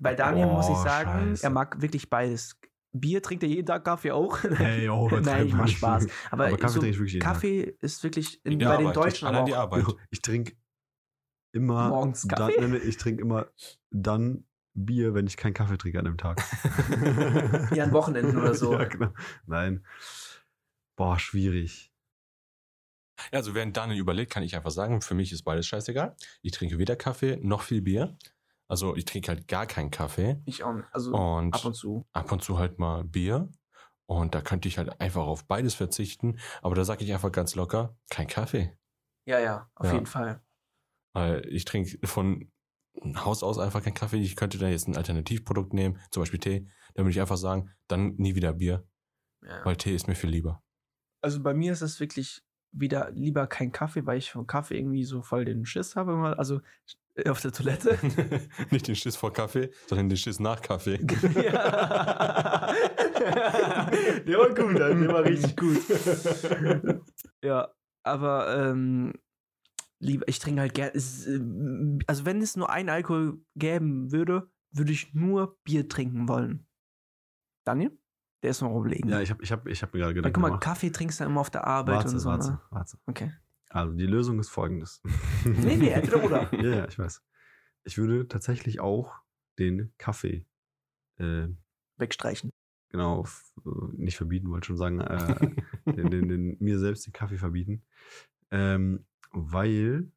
[0.00, 1.44] Bei Daniel muss ich Oh, sagen, scheiße.
[1.44, 2.58] er mag wirklich beides.
[2.94, 4.38] Bier trinkt er jeden Tag, Kaffee auch.
[4.56, 6.06] Hey, oh, Nein, ich mach Spaß.
[6.30, 7.34] Aber, Aber Kaffee so, trinke ich wirklich jeden Tag.
[7.34, 8.96] Kaffee ist wirklich in, In bei den Arbeit.
[8.96, 9.86] Deutschen Allein aber die auch, Arbeit.
[10.10, 10.56] Ich trinke
[11.52, 12.68] immer Morgens dann, Kaffee?
[12.68, 13.46] nee, ich trinke immer
[13.90, 16.40] dann Bier, wenn ich keinen Kaffee trinke an dem Tag.
[17.74, 18.72] Ja, an Wochenenden oder so.
[18.78, 19.12] ja, genau.
[19.46, 19.84] Nein.
[20.96, 21.92] Boah, schwierig.
[23.30, 26.16] Ja, also während Daniel überlegt, kann ich einfach sagen, für mich ist beides scheißegal.
[26.42, 28.16] Ich trinke weder Kaffee noch viel Bier.
[28.68, 30.40] Also ich trinke halt gar keinen Kaffee.
[30.46, 30.72] Ich auch.
[30.72, 30.88] nicht.
[30.92, 32.06] Also Und ab und zu.
[32.12, 33.50] ab und zu halt mal Bier.
[34.06, 36.38] Und da könnte ich halt einfach auf beides verzichten.
[36.62, 38.76] Aber da sage ich einfach ganz locker, kein Kaffee.
[39.26, 39.94] Ja, ja, auf Ja.
[39.94, 40.42] jeden Fall.
[41.14, 42.50] Weil ich trinke von
[43.16, 44.20] Haus aus einfach keinen Kaffee.
[44.20, 46.68] Ich könnte da jetzt ein Alternativprodukt nehmen, zum Beispiel Tee.
[46.94, 48.86] Dann würde ich einfach sagen, dann nie wieder Bier.
[49.42, 49.64] Ja.
[49.64, 50.62] Weil Tee ist mir viel lieber.
[51.20, 55.04] Also bei mir ist es wirklich wieder lieber kein Kaffee, weil ich von Kaffee irgendwie
[55.04, 56.12] so voll den Schiss habe.
[56.12, 56.38] Immer.
[56.38, 56.60] Also
[57.14, 57.98] äh, auf der Toilette.
[58.70, 60.98] Nicht den Schiss vor Kaffee, sondern den Schiss nach Kaffee.
[61.34, 62.72] ja.
[64.26, 65.82] der war gut, der war richtig gut.
[67.42, 67.68] ja,
[68.02, 69.12] aber ähm,
[70.02, 70.92] lieber, ich trinke halt gerne.
[70.92, 76.66] Also wenn es nur ein Alkohol geben würde, würde ich nur Bier trinken wollen.
[77.64, 77.96] Daniel?
[78.42, 79.08] Der ist noch überlegen.
[79.08, 80.62] Ja, ich habe ich hab, ich hab mir gerade Gedanken guck mal, gemacht.
[80.64, 82.28] Kaffee trinkst du immer auf der Arbeit Warte, und so.
[82.28, 82.60] warte, Ne?
[82.70, 82.98] warte.
[83.06, 83.32] Okay.
[83.70, 85.00] Also die Lösung ist folgendes.
[85.44, 86.52] Nee, nee, entweder oder.
[86.54, 87.22] ja, ja, ich weiß.
[87.84, 89.14] Ich würde tatsächlich auch
[89.58, 90.44] den Kaffee
[91.18, 91.48] äh,
[91.98, 92.50] Wegstreichen.
[92.90, 93.24] genau
[93.64, 95.54] äh, nicht verbieten, wollte schon sagen, äh,
[95.92, 97.84] den, den, den, mir selbst den Kaffee verbieten.
[98.50, 100.10] Ähm, weil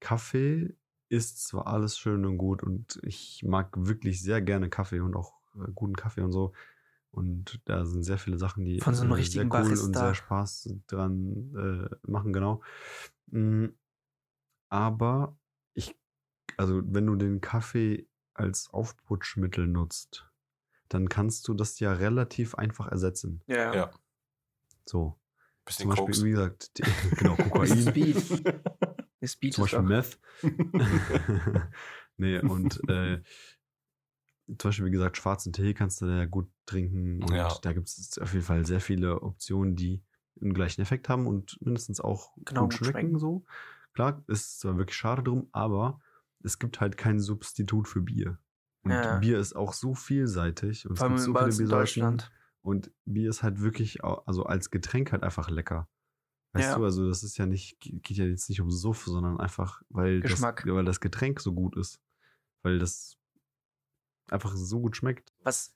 [0.00, 0.74] Kaffee
[1.08, 5.34] ist zwar alles schön und gut und ich mag wirklich sehr gerne Kaffee und auch
[5.56, 6.52] äh, guten Kaffee und so.
[7.10, 9.92] Und da sind sehr viele Sachen, die Von so einem äh, richtigen sehr cool und
[9.92, 10.06] Barista.
[10.06, 12.62] sehr Spaß dran äh, machen, genau.
[13.26, 13.66] Mm,
[14.70, 15.36] Aber
[15.74, 15.94] ich,
[16.56, 20.26] also wenn du den Kaffee als Aufputschmittel nutzt,
[20.88, 23.42] dann kannst du das ja relativ einfach ersetzen.
[23.46, 23.90] Ja, Ja.
[24.86, 25.18] So.
[25.64, 26.24] Bisschen Zum Beispiel, Koks.
[26.24, 26.82] wie gesagt, die,
[27.18, 27.80] genau, Kokain.
[27.80, 28.16] Speed.
[29.24, 30.18] Speed zum Beispiel auch, Meth.
[32.16, 33.22] nee, und äh,
[34.46, 37.22] zum Beispiel, wie gesagt, schwarzen Tee kannst du da ja gut trinken.
[37.22, 37.56] Und Ja.
[37.62, 40.02] da gibt es auf jeden Fall sehr viele Optionen, die
[40.40, 42.92] einen gleichen Effekt haben und mindestens auch Genau, gut gut schmecken.
[43.00, 43.18] schmecken.
[43.18, 43.44] So.
[43.94, 46.00] Klar, ist zwar wirklich schade drum, aber
[46.42, 48.38] es gibt halt kein Substitut für Bier.
[48.82, 49.18] Und Ja.
[49.18, 51.78] Bier ist auch so vielseitig und vor allem es gibt so viele in Biersorten.
[51.78, 52.32] Deutschland.
[52.62, 55.88] Und Bier ist halt wirklich, also als Getränk halt einfach lecker.
[56.54, 56.78] Weißt Ja.
[56.78, 60.20] du, also das ist ja nicht, geht ja jetzt nicht um Suff, sondern einfach, weil
[60.20, 60.64] das, Geschmack.
[60.66, 62.00] weil das Getränk so gut ist.
[62.62, 63.16] Weil das
[64.30, 65.32] einfach so gut schmeckt.
[65.42, 65.74] was,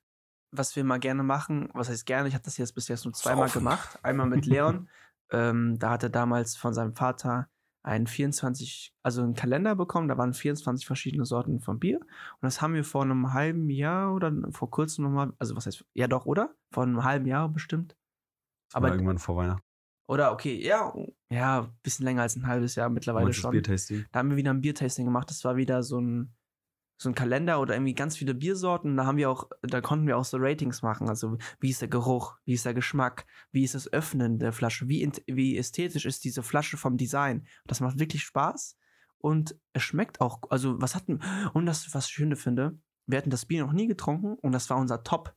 [0.53, 3.15] was wir mal gerne machen, was heißt gerne, ich habe das jetzt bis jetzt nur
[3.15, 3.61] zweimal Saufen.
[3.61, 3.99] gemacht.
[4.05, 4.89] Einmal mit Leon.
[5.31, 7.49] ähm, da hat er damals von seinem Vater
[7.87, 12.01] einen 24, also einen Kalender bekommen, da waren 24 verschiedene Sorten von Bier.
[12.01, 15.85] Und das haben wir vor einem halben Jahr oder vor kurzem nochmal, also was heißt,
[15.95, 16.55] ja doch, oder?
[16.73, 17.97] Vor einem halben Jahr bestimmt.
[18.69, 19.63] Das Aber- irgendwann vor Weihnachten.
[20.09, 20.93] Oder okay, ja,
[21.33, 23.51] ja, ein bisschen länger als ein halbes Jahr mittlerweile schon.
[24.13, 25.29] Da haben wir wieder ein Biertasting gemacht.
[25.31, 26.36] Das war wieder so ein,
[26.99, 28.97] so ein Kalender oder irgendwie ganz viele Biersorten.
[28.97, 31.09] Da haben wir auch, da konnten wir auch so Ratings machen.
[31.09, 34.89] Also wie ist der Geruch, wie ist der Geschmack, wie ist das Öffnen der Flasche,
[34.89, 37.47] wie, wie ästhetisch ist diese Flasche vom Design.
[37.67, 38.77] Das macht wirklich Spaß
[39.19, 40.41] und es schmeckt auch.
[40.51, 41.21] Also was hatten
[41.53, 44.69] und das was ich schöne finde, wir hatten das Bier noch nie getrunken und das
[44.71, 45.35] war unser Top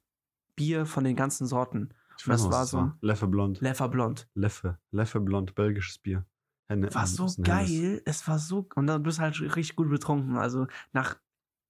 [0.56, 1.89] Bier von den ganzen Sorten.
[2.18, 3.62] Ich Das noch, was war so- Leffe Blond.
[3.62, 4.28] Lefer Blond.
[4.34, 4.78] Leffe.
[4.92, 6.25] Leffe Blond, belgisches Bier.
[6.68, 7.48] Henne- war so ein Hennes.
[7.48, 8.01] geil.
[8.06, 10.38] Es war so und dann bist du halt richtig gut betrunken.
[10.38, 11.16] Also nach,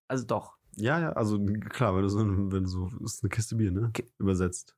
[0.10, 0.58] also doch.
[0.76, 3.92] Ja, ja, also klar, wenn du so, wenn du so, ist eine Kiste Bier, ne?
[4.18, 4.76] Übersetzt.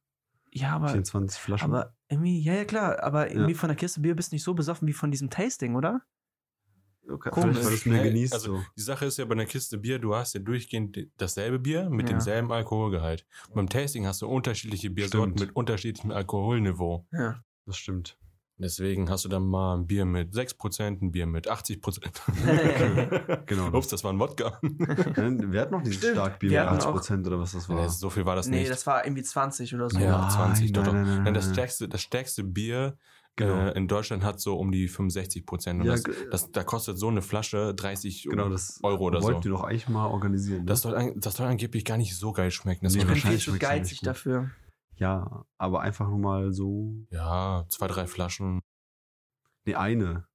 [0.52, 1.66] Ja, aber 24 Flaschen.
[1.70, 4.54] Aber irgendwie, ja, ja, klar, aber irgendwie von der Kiste Bier bist du nicht so
[4.54, 6.02] besoffen wie von diesem Tasting, oder?
[7.10, 7.58] okay, komisch.
[7.58, 8.34] vielleicht, weil du es mehr genießt.
[8.34, 8.64] also- so.
[8.78, 12.08] Die Sache ist ja bei einer Kiste Bier, du hast ja durchgehend dasselbe Bier mit
[12.08, 12.14] Ja.
[12.16, 13.26] demselben Alkoholgehalt.
[13.54, 15.40] Beim Tasting hast du unterschiedliche Biersorten Stimmt.
[15.50, 17.06] mit unterschiedlichem Alkoholniveau.
[17.12, 17.44] Ja.
[17.66, 18.18] Das stimmt.
[18.62, 23.42] Deswegen hast du dann mal ein Bier mit 6%, ein Bier mit 80%.
[23.46, 23.68] Genau.
[23.78, 24.60] Ups, das war ein Wodka.
[24.62, 27.68] Wir hatten noch dieses Stimmt, Starkbier wir mit hatten 80 auch- Prozent oder was das
[27.70, 27.82] war.
[27.82, 28.72] Nee, so viel war das nee, nicht.
[28.72, 30.00] das war irgendwie 20 oder so.
[30.00, 30.94] Ja, Nein, 20, doch, nein, doch.
[30.94, 32.98] nein, nein, Nein, das, stärkste, das stärkste Bier
[33.38, 33.54] Genau.
[33.56, 35.80] äh, in Deutschland hat so um die 65 Prozent.
[35.80, 39.30] Und Ja, das, das, da kostet so eine Flasche 30 genau, das Euro oder so.
[39.30, 40.60] wir doch eigentlich mal organisieren.
[40.60, 40.66] Ne?
[40.66, 42.84] Das soll, das soll angeblich gar nicht so geil schmecken.
[42.84, 44.50] Das Nee, ich soll bin viel wahrscheinlich zu geizig dafür.
[45.02, 46.94] Ja, aber einfach nur mal so.
[47.10, 48.62] ja, zwei, drei Flaschen.
[49.66, 50.28] Nee, eine.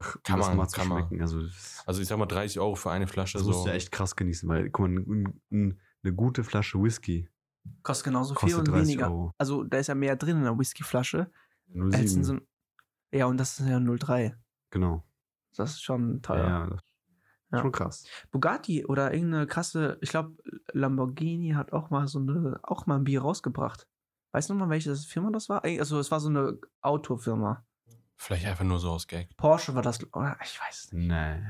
[0.00, 0.98] Ach, um Kann das man, mal zu kann man.
[1.00, 1.20] schmecken.
[1.22, 3.38] Also, das, Also ich sag mal 30 Euro für eine Flasche.
[3.38, 3.52] das so.
[3.52, 7.28] musst du ja echt krass genießen, weil, guck mal, n- n- eine gute Flasche Whisky
[7.82, 9.06] Kostet genauso viel kostet und 30 weniger.
[9.10, 9.32] Euro.
[9.38, 11.30] Also da ist ja mehr drin in der Whiskyflasche.
[11.68, 12.24] Nur Als in sieben.
[12.24, 12.46] so ein,
[13.12, 14.36] ja, und das ist ja 03.
[14.70, 15.02] genau.
[15.56, 16.46] Das ist schon teuer.
[16.46, 16.93] ja, das ist
[17.54, 17.60] Ja.
[17.62, 18.06] schon krass.
[18.30, 20.36] Bugatti oder irgendeine krasse, ich glaube,
[20.72, 23.88] Lamborghini hat auch mal so eine, auch mal ein Bier rausgebracht.
[24.32, 25.64] Weißt du noch mal, welche Firma das war?
[25.64, 27.64] Ey, Also es war so eine Autofirma.
[28.16, 29.36] Vielleicht einfach nur so aus Gag.
[29.36, 30.36] Porsche war das, oder?
[30.42, 31.08] Ich weiß es nicht.
[31.08, 31.42] Nee.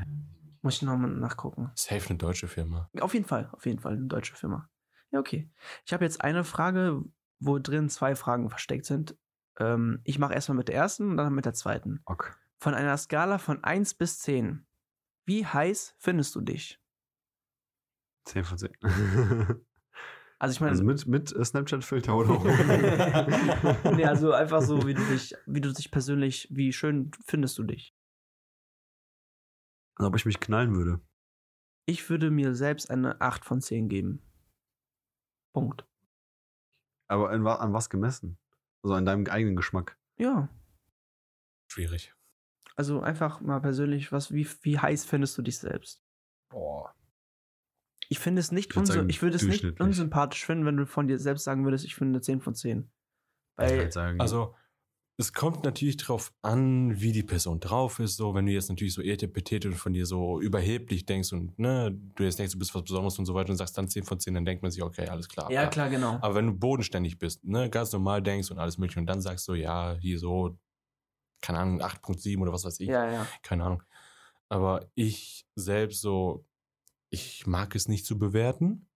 [0.62, 1.70] Muss ich nochmal nachgucken.
[1.74, 2.88] Safe eine deutsche Firma.
[3.00, 4.68] Auf jeden Fall, auf jeden Fall eine deutsche Firma.
[5.10, 5.50] Ja, okay.
[5.84, 7.02] Ich habe jetzt eine Frage,
[7.38, 9.16] wo drin zwei Fragen versteckt sind.
[9.58, 12.00] Ähm, ich mache erstmal mit der ersten und dann mit der zweiten.
[12.06, 12.32] Okay.
[12.58, 14.66] Von einer Skala von 1 bis 10.
[15.26, 16.80] Wie heiß findest du dich?
[18.26, 18.72] 10 von 10.
[20.40, 22.34] Also ich meine, also mit, mit äh, Snapchat-Filter oder
[23.94, 27.62] nee, also einfach so, wie du dich, wie du dich persönlich, wie schön findest du
[27.62, 27.94] dich?
[29.96, 31.00] Als ob ich mich knallen würde.
[31.87, 34.20] Ich würde mir selbst eine 8 von 10 geben.
[35.54, 35.87] Punkt.
[37.08, 38.37] Aber an, wa- an was gemessen?
[38.82, 39.98] Also an deinem eigenen Geschmack.
[40.18, 40.48] Ja.
[41.70, 42.13] Schwierig.
[42.76, 46.02] Also einfach mal persönlich, was, wie, wie heiß findest du dich selbst?
[46.50, 46.94] Boah.
[48.08, 51.08] Ich finde es nicht, Ich sagen, ich würde es nicht unsympathisch finden, wenn du von
[51.08, 52.80] dir selbst sagen würdest, ich finde eine 10 von 10.
[52.80, 52.87] Ich
[53.56, 54.54] Weil, würd sagen, Also,
[55.16, 58.16] es kommt natürlich drauf an, wie die Person drauf ist.
[58.16, 61.96] So, wenn du jetzt natürlich so etepetete und von dir so überheblich denkst und ne,
[62.16, 64.18] du jetzt denkst, du bist was Besonderes und so weiter und sagst dann 10 von
[64.18, 65.50] 10, dann denkt man sich, okay, alles klar.
[65.52, 65.68] ja ja.
[65.68, 66.18] klar, genau.
[66.20, 69.46] Aber wenn du bodenständig bist, ne, ganz normal denkst und alles mögliche und dann sagst
[69.46, 70.58] du, ja, hier so,
[71.44, 73.26] keine Ahnung, 8.7 oder was weiß ich, Ja, ja.
[73.42, 73.83] keine Ahnung.
[74.48, 76.46] Aber ich selbst so,
[77.11, 78.88] ich mag es nicht zu bewerten.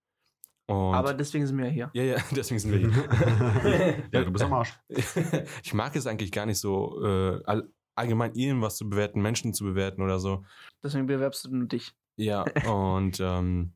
[0.65, 1.91] Und Aber deswegen sind wir ja hier.
[1.93, 4.03] ja, ja, deswegen sind wir hier.
[4.11, 4.73] ja, du bist am Arsch.
[5.63, 9.63] ich mag es eigentlich gar nicht so, äh, all, allgemein irgendwas zu bewerten, Menschen zu
[9.63, 10.43] bewerten oder so.
[10.83, 11.93] Deswegen bewerbst du nur dich.
[12.17, 13.73] Ja, und ähm,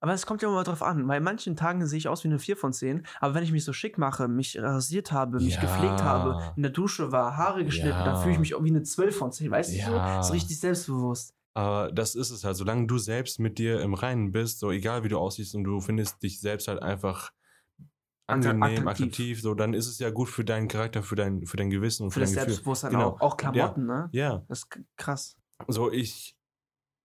[0.00, 2.28] Aber es kommt ja immer drauf an, weil an manchen Tagen sehe ich aus wie
[2.28, 5.54] eine 4 von 10, aber wenn ich mich so schick mache, mich rasiert habe, mich
[5.54, 5.60] Ja.
[5.60, 8.04] gepflegt habe, in der Dusche war, Haare geschnitten, Ja.
[8.04, 9.84] dann fühle ich mich auch wie eine 12 von 10, weißt du Ja.
[9.90, 10.02] so?
[10.20, 11.34] So richtig selbstbewusst.
[11.54, 15.04] Aber das ist es halt, solange du selbst mit dir im Reinen bist, so egal
[15.04, 17.32] wie du aussiehst und du findest dich selbst halt einfach
[18.28, 19.06] angenehm, attraktiv.
[19.06, 22.04] attraktiv, so dann ist es ja gut für deinen Charakter, für dein, für dein Gewissen
[22.04, 22.44] und Für für, das dein Gefühl.
[22.44, 23.10] Selbstbewusstsein Genau.
[23.14, 23.20] auch.
[23.20, 24.10] Auch Klamotten, ne?
[24.12, 25.36] Ja, Das ist krass.
[25.68, 26.36] so ich,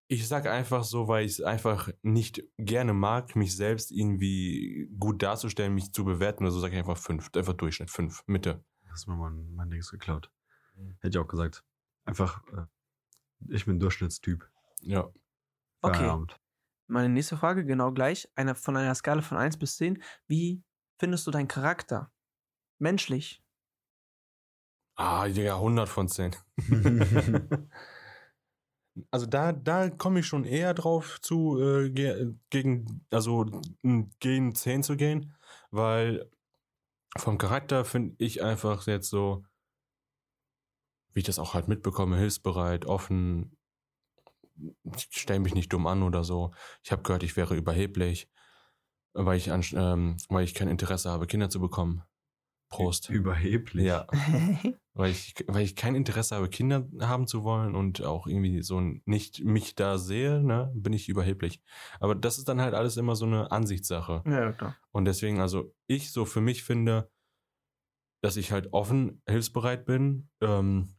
[0.07, 5.23] ich sag einfach so, weil ich es einfach nicht gerne mag, mich selbst irgendwie gut
[5.23, 8.63] darzustellen, mich zu bewerten oder so, sage ich einfach fünf, einfach Durchschnitt, fünf, Mitte.
[8.91, 10.31] Hast mir mein, mein Dings geklaut.
[10.75, 10.95] Mhm.
[10.99, 11.63] Hätte ich auch gesagt.
[12.05, 12.65] Einfach, äh,
[13.49, 14.47] ich bin Durchschnittstyp.
[14.81, 15.11] Ja.
[15.81, 15.97] Okay.
[15.97, 16.39] Feierabend.
[16.87, 18.29] Meine nächste Frage, genau gleich.
[18.35, 20.03] Eine, von einer Skala von 1 bis 10.
[20.27, 20.63] Wie
[20.99, 22.11] findest du deinen Charakter?
[22.77, 23.43] Menschlich.
[24.95, 26.35] Ah, ja, 100 von 10.
[29.11, 33.45] also da, da komme ich schon eher drauf zu, äh, ge gegen, also
[33.83, 35.33] m, gegen 10 zu gehen,
[35.71, 36.29] weil
[37.17, 39.43] vom Charakter finde ich einfach jetzt so,
[41.13, 43.57] wie ich das auch halt mitbekomme, hilfsbereit, offen,
[44.95, 46.53] ich stelle mich nicht dumm an oder so.
[46.83, 48.29] Ich habe gehört, ich wäre überheblich,
[49.13, 52.03] weil ich, an, ähm, weil ich kein Interesse habe, Kinder zu bekommen.
[52.69, 53.09] Prost.
[53.09, 53.85] Überheblich.
[53.85, 54.07] Ja,
[54.95, 58.79] weil ich, weil ich kein Interesse habe, Kinder haben zu wollen und auch irgendwie so
[58.79, 61.61] nicht mich da sehe, ne, bin ich überheblich.
[61.99, 64.23] Aber das ist dann halt alles immer so eine Ansichtssache.
[64.25, 64.77] ja, klar.
[64.91, 67.11] Und deswegen, also ich so für mich finde,
[68.23, 70.95] dass ich halt offen, hilfsbereit bin, ähm,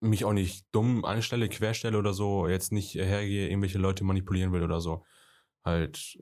[0.00, 4.62] mich auch nicht dumm anstelle, querstelle oder so, jetzt nicht hergehe, irgendwelche Leute manipulieren will
[4.62, 5.04] oder so.
[5.64, 6.18] Halt,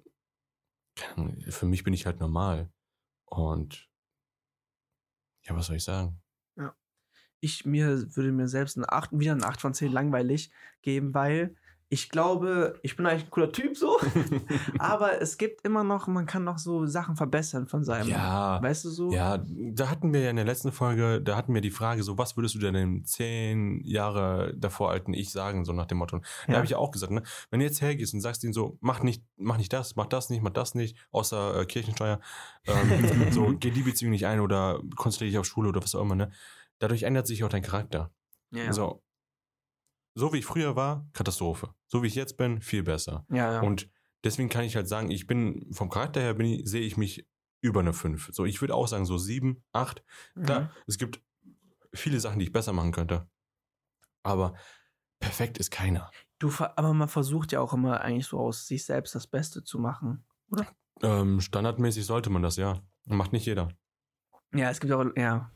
[1.49, 2.73] für mich bin ich halt normal.
[3.27, 3.89] Und
[5.47, 6.21] ja, was soll ich sagen?
[7.41, 10.51] ich mir würde mir selbst eine 8, wieder eine 8 von 10 langweilig
[10.83, 11.55] geben, weil
[11.89, 13.99] ich glaube, ich bin eigentlich ein cooler Typ so,
[14.79, 18.09] aber es gibt immer noch, man kann noch so Sachen verbessern von seinem.
[18.09, 19.13] Ja, Weißt du so?
[19.13, 22.19] Ja, da hatten wir ja in der letzten Folge, da hatten wir die Frage, so
[22.19, 26.19] was würdest du denn dem zehn Jahre davor alten Ich sagen, so nach dem Motto.
[26.47, 26.55] Da Ja.
[26.57, 29.03] habe ich ja auch gesagt, ne, wenn du jetzt hergehst und sagst ihm so, mach
[29.03, 32.21] nicht, mach nicht das, mach das nicht, mach das nicht, außer äh, Kirchensteuer,
[32.67, 36.03] ähm, so geh die Beziehung nicht ein oder konzentriere dich auf Schule oder was auch
[36.03, 36.31] immer, ne?
[36.79, 38.11] Dadurch ändert sich auch dein Charakter.
[38.51, 38.73] ja.
[38.73, 39.03] So,
[40.19, 41.71] so wie ich früher war, Katastrophe.
[41.87, 43.25] So wie ich jetzt bin, viel besser.
[43.31, 43.61] ja, ja.
[43.61, 43.89] Und
[44.25, 47.29] deswegen kann ich halt sagen, ich bin vom Charakter her bin ich, sehe ich mich
[47.61, 48.31] über eine 5.
[48.33, 50.03] So, ich würde auch sagen, so 7, 8.
[50.43, 50.69] Klar, Mhm.
[50.87, 51.21] es gibt
[51.95, 53.29] viele Sachen, die ich besser machen könnte.
[54.23, 54.55] Aber
[55.21, 56.11] perfekt ist keiner.
[56.39, 59.79] Du, aber man versucht ja auch immer eigentlich so aus sich selbst das Beste zu
[59.79, 60.25] machen.
[61.03, 62.81] Ähm, standardmäßig sollte man das, ja.
[63.07, 63.69] Macht nicht jeder.
[64.55, 65.51] Ja, es gibt auch, ja.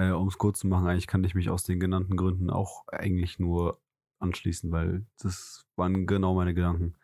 [0.00, 2.88] Äh, um es kurz zu machen, eigentlich kann ich mich aus den genannten Gründen auch
[2.88, 3.82] eigentlich nur
[4.18, 6.94] anschließen, weil das waren genau meine Gedanken.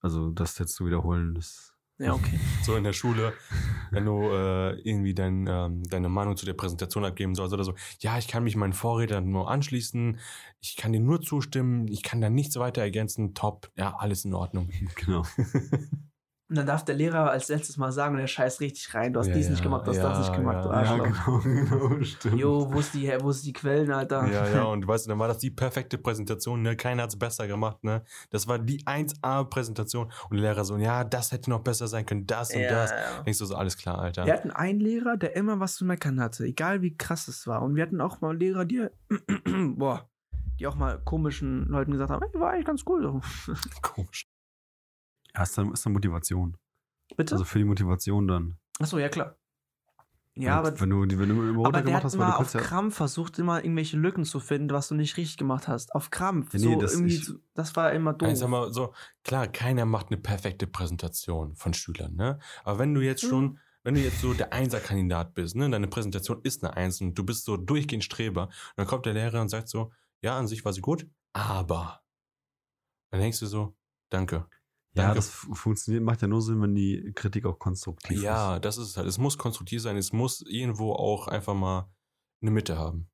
[0.00, 2.38] Also das jetzt zu wiederholen, das Ja, okay.
[2.64, 3.32] So in der Schule,
[3.90, 7.74] wenn du äh, irgendwie dein, ähm, deine Meinung zu der Präsentation abgeben sollst oder so.
[8.00, 10.18] Ja, ich kann mich meinen Vorrednern nur anschließen.
[10.60, 11.88] Ich kann dir nur zustimmen.
[11.88, 13.32] Ich kann da nichts weiter ergänzen.
[13.32, 13.70] Top.
[13.74, 14.68] Ja, alles in Ordnung.
[14.96, 15.24] genau.
[16.54, 19.12] Und dann darf der Lehrer als letztes Mal sagen, der scheißt richtig rein.
[19.12, 20.74] Du hast Ja, dies nicht ja, gemacht, du hast ja, das nicht gemacht, du ja.
[20.76, 21.04] Arschloch.
[21.04, 21.38] genau,
[21.88, 22.38] genau, stimmt.
[22.38, 24.24] Jo, wo ist die, wo ist die Quellen, Alter?
[24.28, 26.76] Ja, ja, und weißt du, dann war das die perfekte Präsentation, ne?
[26.76, 28.04] Keiner hat's besser gemacht, ne?
[28.30, 30.12] Das war die 1A-Präsentation.
[30.30, 32.90] Und der Lehrer so, ja, das hätte noch besser sein können, das und Ja, das.
[32.92, 33.22] ja.
[33.24, 34.24] Denkst du so, alles klar, Alter.
[34.26, 37.62] Wir hatten einen Lehrer, der immer was zu meckern hatte, egal wie krass es war.
[37.62, 38.86] Und wir hatten auch mal Lehrer, die,
[39.74, 40.08] boah,
[40.60, 43.20] die auch mal komischen Leuten gesagt haben, hey, war eigentlich ganz cool.
[43.82, 44.28] Komisch.
[45.34, 46.56] Ja, ist dann, ist dann Motivation.
[47.16, 47.34] Bitte?
[47.34, 48.58] Also für die Motivation dann.
[48.78, 49.36] Achso, ja klar.
[50.36, 52.40] Ja, aber, wenn du, wenn du immer aber der gemacht hat hast, weil immer du
[52.40, 52.52] auf.
[52.52, 55.94] Krampf versucht, immer irgendwelche Lücken zu finden, was du nicht richtig gemacht hast.
[55.94, 56.52] Auf Krampf.
[56.54, 58.36] Ja, nee, so das- irgendwie ich- das war immer doof.
[58.36, 58.92] Sag mal so,
[59.22, 62.40] klar, keiner macht eine perfekte Präsentation von Schülern, ne?
[62.64, 63.28] Aber wenn du jetzt Mhm.
[63.28, 65.70] schon, wenn du jetzt so der Einser-Kandidat bist, ne?
[65.70, 69.12] Deine Präsentation ist eine Eins und du bist so durchgehend Streber, und dann kommt der
[69.14, 72.02] Lehrer und sagt so, ja, an sich war sie gut, aber
[73.10, 73.76] dann denkst du so,
[74.10, 74.48] danke.
[74.96, 75.16] Ja, Danke.
[75.16, 78.64] das fu- funktioniert, macht ja nur Sinn, wenn die Kritik auch konstruktiv Ja, ist.
[78.64, 79.08] das ist es halt.
[79.08, 81.92] Es muss konstruktiv sein, es muss irgendwo auch einfach mal
[82.40, 83.10] eine Mitte haben.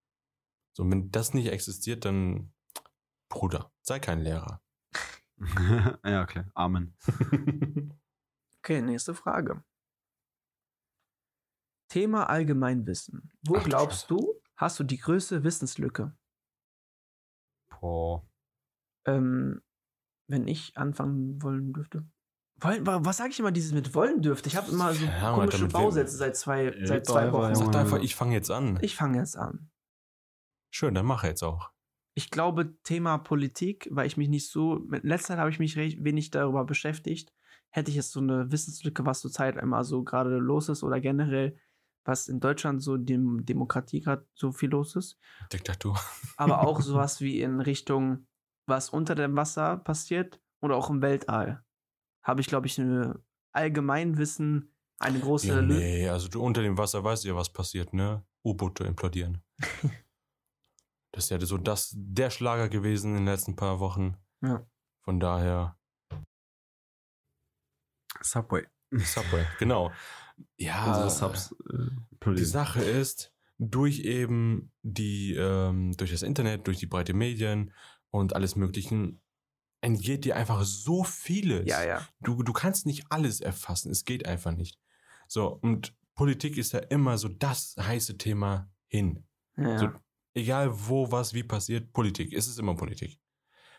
[0.76, 2.52] So, wenn das nicht existiert, dann
[3.30, 4.62] Bruder, sei kein Lehrer.
[6.04, 6.50] ja, klar.
[6.54, 6.96] Amen.
[8.62, 9.64] Okay, nächste Frage.
[11.88, 13.32] Thema Allgemeinwissen.
[13.46, 14.08] Wo Ach glaubst Scheiße.
[14.08, 16.14] du, hast du die größte Wissenslücke?
[17.70, 18.22] Boah.
[19.06, 19.62] Ähm,
[20.30, 22.04] wenn ich anfangen wollen dürfte.
[22.60, 24.48] Wollen, wa- was sage ich immer, dieses mit wollen dürfte?
[24.48, 27.54] Ich habe immer so Ahnung, komische wir- Bausätze seit zwei, seit zwei Wochen.
[27.54, 28.78] Sag einfach, ich fange jetzt an.
[28.82, 29.70] Ich fange jetzt an.
[30.72, 31.70] Schön, dann mach jetzt auch.
[32.14, 35.76] Ich glaube, Thema Politik, weil ich mich nicht so, in letzter Zeit habe ich mich
[35.76, 37.32] recht wenig darüber beschäftigt,
[37.70, 41.56] hätte ich jetzt so eine Wissenslücke, was zurzeit immer so gerade los ist oder generell,
[42.04, 45.18] was in Deutschland so dem Demokratie gerade so viel los ist.
[45.52, 45.98] Diktatur.
[46.36, 48.26] Aber auch sowas wie in Richtung,
[48.70, 51.62] was unter dem Wasser passiert oder auch im Weltall.
[52.22, 57.04] Habe ich, glaube ich, eine Allgemeinwissen, eine große Ja, nee, also du unter dem Wasser
[57.04, 58.24] weißt ja, was passiert, ne?
[58.42, 59.42] U-Boote implodieren.
[61.12, 64.16] das ist ja so das, der Schlager gewesen in den letzten paar Wochen.
[64.42, 64.66] Ja.
[65.02, 65.78] Von daher,
[68.22, 68.66] Subway.
[68.92, 69.92] Subway, genau.
[70.56, 71.54] Ja, Unsere Subs.
[71.70, 72.44] Äh, die.
[72.44, 77.72] Sache ist, durch eben die, ähm, durch das Internet, durch die breite Medien
[78.10, 79.20] und alles Möglichen,
[79.80, 81.66] entgeht dir einfach so vieles.
[81.66, 82.06] Ja, ja.
[82.20, 83.90] Du, du kannst nicht alles erfassen.
[83.90, 84.78] Es geht einfach nicht.
[85.26, 89.24] So, und Politik ist ja immer so das heiße Thema hin.
[89.56, 89.78] ja.
[89.78, 89.88] So,
[90.34, 92.32] egal wo, was, wie passiert, Politik.
[92.32, 93.18] Es ist immer Politik.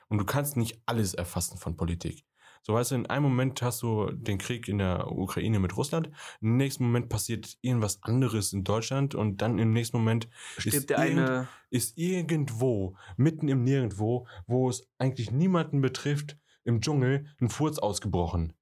[0.08, 2.26] Und du kannst nicht alles erfassen von Politik.
[2.64, 6.12] So, weißt du, in einem Moment hast du den Krieg in der Ukraine mit Russland,
[6.42, 11.00] im nächsten Moment passiert irgendwas anderes in Deutschland und dann im nächsten Moment Stirbt der
[11.04, 11.48] irgend- eine.
[11.72, 18.54] ist irgendwo, mitten im Nirgendwo, wo es eigentlich niemanden betrifft, im Dschungel ein Furz ausgebrochen.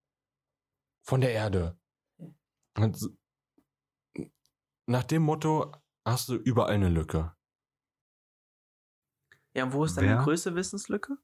[1.03, 1.77] Von der Erde.
[2.77, 3.09] Und s-
[4.85, 5.73] nach dem Motto
[6.05, 7.35] hast du überall eine Lücke.
[9.53, 11.17] Ja, und wo ist deine größte Wissenslücke?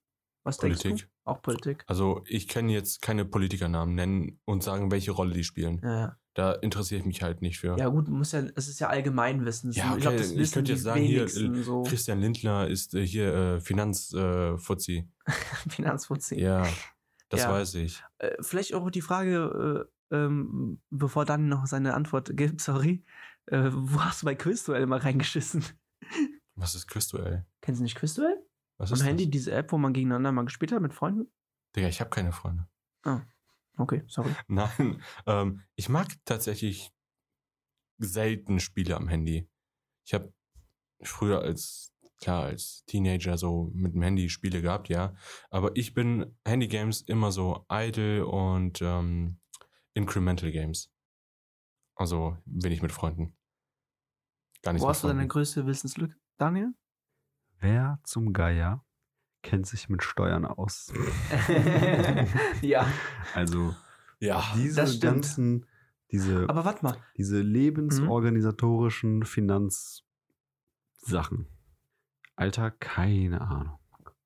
[0.46, 1.08] Was denkst Politik.
[1.26, 1.30] du?
[1.32, 1.84] Auch Politik.
[1.88, 5.82] Also ich kann jetzt keine Politikernamen nennen und sagen, welche Rolle die spielen.
[5.84, 6.18] Ja, ja.
[6.36, 7.78] Da interessiere ich mich halt nicht für.
[7.78, 9.72] Ja, gut, muss ja, es ist ja Allgemeinwissen.
[9.72, 11.84] Ja, ich glaube, okay, das ich wissen könnte jetzt sagen, hier, wenigsten so.
[11.84, 15.10] Christian Lindner ist äh, hier äh, Finanzfuzzi.
[15.70, 16.40] Finanzfuzzi.
[16.40, 16.68] ja,
[17.30, 17.52] das Ja.
[17.52, 18.04] weiß ich.
[18.20, 23.04] Äh, vielleicht auch die Frage, äh, ähm, bevor dann noch seine Antwort gibt, sorry.
[23.48, 25.64] Äh, wo hast du bei Quizduell immer reingeschissen?
[26.56, 27.46] Was ist Quizduell?
[27.62, 28.38] Kennst du nicht Quizduell?
[28.78, 29.32] Was Am Handy, das?
[29.32, 31.32] diese App, wo man gegeneinander mal gespielt hat mit Freunden?
[31.76, 32.68] Digga, ich habe keine Freunde.
[33.78, 34.34] Okay, sorry.
[34.48, 36.92] Nein, ähm, ich mag tatsächlich
[37.98, 39.50] selten Spiele am Handy.
[40.06, 40.34] Ich habe
[41.02, 45.16] früher als, klar, als Teenager so mit dem Handy Spiele gehabt, ja.
[45.50, 49.40] Aber ich bin Handygames immer so idle und ähm,
[49.94, 50.92] incremental Games.
[51.96, 53.38] Also wenig mit Freunden.
[54.62, 56.74] Gar nicht Wo hast du deine größte Wissenslücke, Daniel?
[57.66, 58.86] Wer zum Geier
[59.42, 60.94] kennt sich mit Steuern aus?
[62.62, 62.86] ja.
[63.34, 63.74] Also
[64.20, 65.66] Ja, diese ganzen,
[66.12, 66.96] diese, Aber warte mal.
[67.18, 70.06] diese lebensorganisatorischen Finanzsachen.
[72.36, 73.80] Alter, keine Ahnung.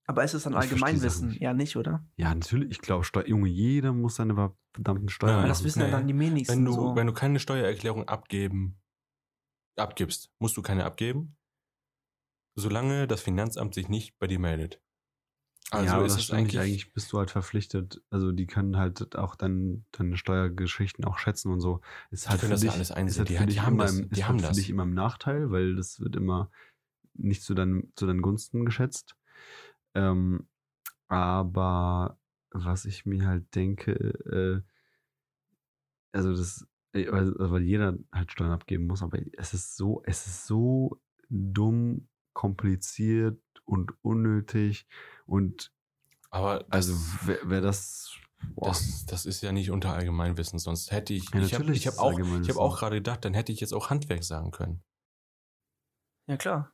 [0.05, 1.31] Aber ist es dann Allgemeinwissen?
[1.39, 2.05] Ja, nicht, oder?
[2.17, 5.79] Ja, natürlich, ich glaube, Steu Junge, jeder muss seine verdammten Steuern Ja, Aber das wissen
[5.79, 6.57] ja dann die wenigsten.
[6.57, 6.93] wenn du, so.
[6.93, 8.81] wenn du keine Steuererklärung abgeben,
[9.77, 11.37] abgibst, musst du keine abgeben,
[12.55, 14.81] solange das Finanzamt sich nicht bei dir meldet.
[15.71, 19.35] Also ja, ist das eigentlich, eigentlich bist du halt verpflichtet, also die können halt auch
[19.35, 21.81] dein, deine Steuergeschichten auch schätzen und so.
[22.09, 23.19] Ist halt für dich, alles ist einsehen.
[23.19, 24.57] halt Die- für die dich haben immer das, im, die ist haben halt für das.
[24.57, 26.49] dich immer im Nachteil, weil das wird immer
[27.13, 29.15] nicht zu deinen, zu deinen Gunsten geschätzt.
[29.93, 30.47] Ähm,
[31.07, 32.17] aber
[32.51, 34.61] was ich mir halt denke, äh,
[36.11, 40.25] also das, äh, weil, weil jeder halt Steuern abgeben muss, aber es ist so, es
[40.25, 42.07] ist so dumm,
[42.39, 44.87] kompliziert und unnötig
[45.25, 45.73] und
[46.31, 46.93] aber das, also
[47.25, 48.15] wer, wer das,
[48.55, 51.97] das, das ist ja nicht unter Allgemeinwissen, sonst hätte ich, Ja, ich habe ich hab
[51.97, 52.55] auch, ich Allgemeinwissen.
[52.55, 54.81] hab auch gerade gedacht, dann hätte ich jetzt auch Handwerk sagen können.
[56.27, 56.71] ja, klar.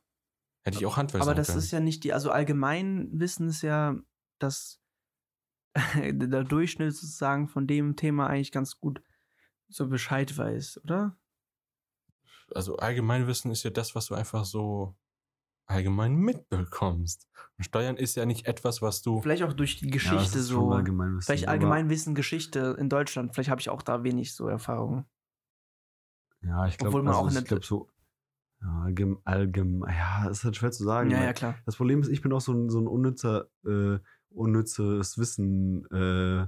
[0.62, 1.58] Hätte ich auch Handwerk Aber sagen das können.
[1.58, 3.96] ist ja nicht die, also Allgemeinwissen ist ja,
[4.38, 4.80] dass
[5.96, 9.02] der Durchschnitt sozusagen von dem Thema eigentlich ganz gut
[9.68, 11.18] so Bescheid weiß, oder?
[12.54, 14.94] also Allgemeinwissen ist ja das, was du einfach so
[15.66, 17.28] allgemein mitbekommst.
[17.58, 19.20] Und Steuern ist ja nicht etwas, was du.
[19.20, 20.70] Vielleicht auch durch die ja, Geschichte schon so.
[20.72, 23.34] Allgemeinwissen, Vielleicht Allgemeinwissen, Geschichte in Deutschland.
[23.34, 25.04] Vielleicht habe ich auch da wenig so Erfahrung.
[26.42, 27.88] Ja, ich glaube, also auch ich glaube so,
[28.62, 31.10] ja, allgemein, allgemein, ja, ist halt schwer zu sagen.
[31.10, 31.56] ja, ja, klar.
[31.66, 33.98] Das Problem ist, ich bin auch so ein, so ein unnützer, äh,
[34.30, 36.46] unnützes Wissen, äh,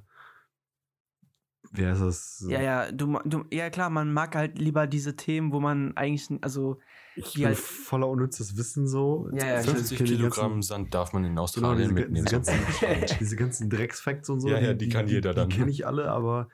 [1.73, 2.47] wie heißt das?
[2.49, 6.29] Ja, ja, du, du, ja, klar, man mag halt lieber diese Themen, wo man eigentlich,
[6.43, 6.81] also,
[7.19, 9.29] Ich die bin halt- voller unnützes Wissen so.
[9.33, 11.93] Ja, ja, Ich 50 kenn die Kilogramm ganzen- Sand darf man in Genau, Australien diese,
[11.95, 12.27] mitnehmen.
[12.27, 14.49] diese, ganzen, diese ganzen Drecksfacts und so.
[14.49, 15.49] Ja, ja, die kann jeder dann.
[15.51, 16.49] Die kenne ich alle, aber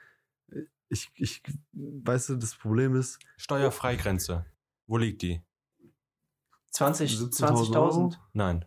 [0.89, 4.47] ich, ich, weißt du, das Problem ist, Steuerfreigrenze.
[4.87, 5.43] Wo liegt die?
[6.73, 8.19] 20, 17.000 20.000.
[8.33, 8.65] Nein.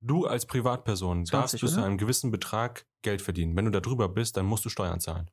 [0.00, 3.56] Du als Privatperson 20, darfst bis zu einem gewissen Betrag Geld verdienen.
[3.56, 5.28] Wenn du da drüber bist, dann musst du Steuern zahlen.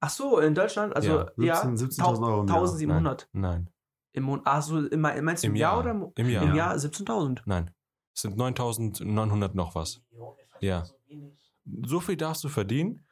[0.00, 0.94] Ach so, in Deutschland?
[0.94, 2.56] Also, ja, 17 17.000 Euro im Jahr.
[2.58, 3.70] 1700 Nein,
[4.16, 4.44] im Monat.
[4.46, 5.96] Ach so, im, meinst du im, Im Jahr, Jahr.
[5.96, 6.42] oder im, Jahr.
[6.44, 7.42] im Jahr 17.000?
[7.44, 7.70] Nein.
[8.14, 10.00] Es sind 9.900 noch was.
[10.60, 10.84] Ja.
[11.84, 13.06] So viel darfst du verdienen.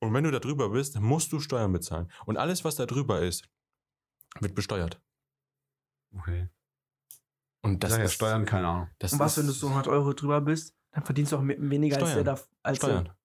[0.00, 2.10] Und wenn du da drüber bist, musst du Steuern bezahlen.
[2.26, 3.48] Und alles, was da drüber ist,
[4.40, 5.00] wird besteuert.
[6.16, 6.48] Okay.
[7.62, 8.88] Und Das sag ja ist Steuern, keine Ahnung.
[8.98, 11.42] Das Und was, ist wenn du so 100 Euro drüber bist, dann verdienst du auch
[11.46, 12.24] weniger als der Steuern.
[12.26, 12.40] da.
[12.62, 13.04] Als Steuern.
[13.04, 13.16] Der,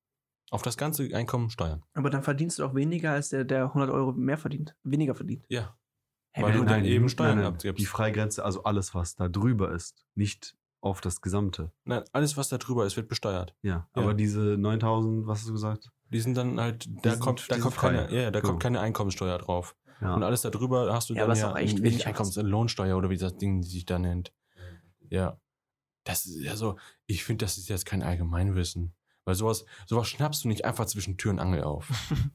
[0.52, 1.84] Auf das ganze Einkommen Steuern.
[1.94, 4.76] aber dann verdienst du auch weniger als der, der 100 Euro mehr verdient.
[4.84, 5.46] Weniger verdient.
[5.50, 5.76] Ja.
[6.32, 7.80] Hey, Weil wenn du dann eben Steuern nein, abgibst.
[7.82, 11.72] Die Freigrenze, also alles, was da drüber ist, nicht auf das Gesamte.
[11.86, 13.56] Nein, alles, was da drüber ist, wird besteuert.
[13.62, 14.02] Ja, Ja.
[14.02, 15.90] aber diese 9000, was hast du gesagt?
[16.12, 17.90] Die sind dann halt, da sind- kommt, da kommt frei.
[18.08, 18.52] keine, ja, da Genau.
[18.52, 19.76] kommt keine Einkommenssteuer drauf.
[20.02, 20.14] Ja.
[20.16, 22.08] Und alles da drüber hast du Ja, dann ja auch echt nicht wenig.
[22.08, 24.32] Einkommenslohnsteuer oder wie das Ding sich da nennt.
[25.10, 25.40] Ja.
[26.06, 28.96] Das ist ja so, ich finde, das ist jetzt kein Allgemeinwissen.
[29.26, 31.90] Weil sowas, sowas schnappst du nicht einfach zwischen Tür und Angel auf.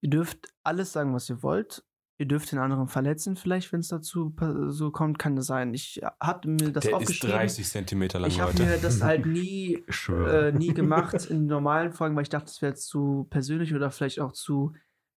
[0.00, 1.84] Ihr dürft alles sagen, was ihr wollt.
[2.16, 4.32] Ihr dürft den anderen verletzen, vielleicht, wenn es dazu
[4.68, 5.74] so kommt, kann das sein.
[5.74, 7.36] Ich hatte mir das Der ist aufgeschrieben.
[7.36, 12.14] 30 Zentimeter lang, ich habe mir das halt nie, äh, nie gemacht in normalen Folgen,
[12.14, 14.74] weil ich dachte, das wäre jetzt zu persönlich oder vielleicht auch zu.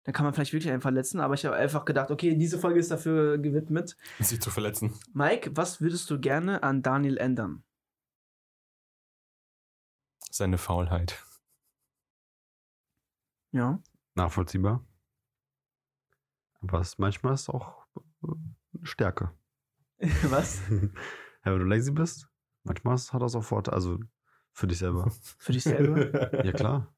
[0.06, 2.80] Da kann man vielleicht wirklich einen verletzen, aber ich habe einfach gedacht, okay, diese Folge
[2.80, 3.98] ist dafür gewidmet.
[4.20, 4.94] Sie zu verletzen.
[5.14, 7.64] Mike, was würdest du gerne an Daniel ändern?
[10.32, 11.26] Seine Faulheit.
[13.52, 13.82] Ja.
[14.14, 14.86] Nachvollziehbar.
[16.74, 17.86] Es, manchmal ist auch
[18.24, 18.28] äh,
[18.84, 19.32] Stärke.
[20.24, 20.62] was?
[20.70, 20.90] ja,
[21.46, 22.28] wenn du lazy bist,
[22.64, 23.76] manchmal hat das auch Vorteile.
[23.76, 24.00] Also
[24.52, 25.10] für dich selber.
[25.38, 26.44] Für dich selber?
[26.46, 26.96] Ja, klar.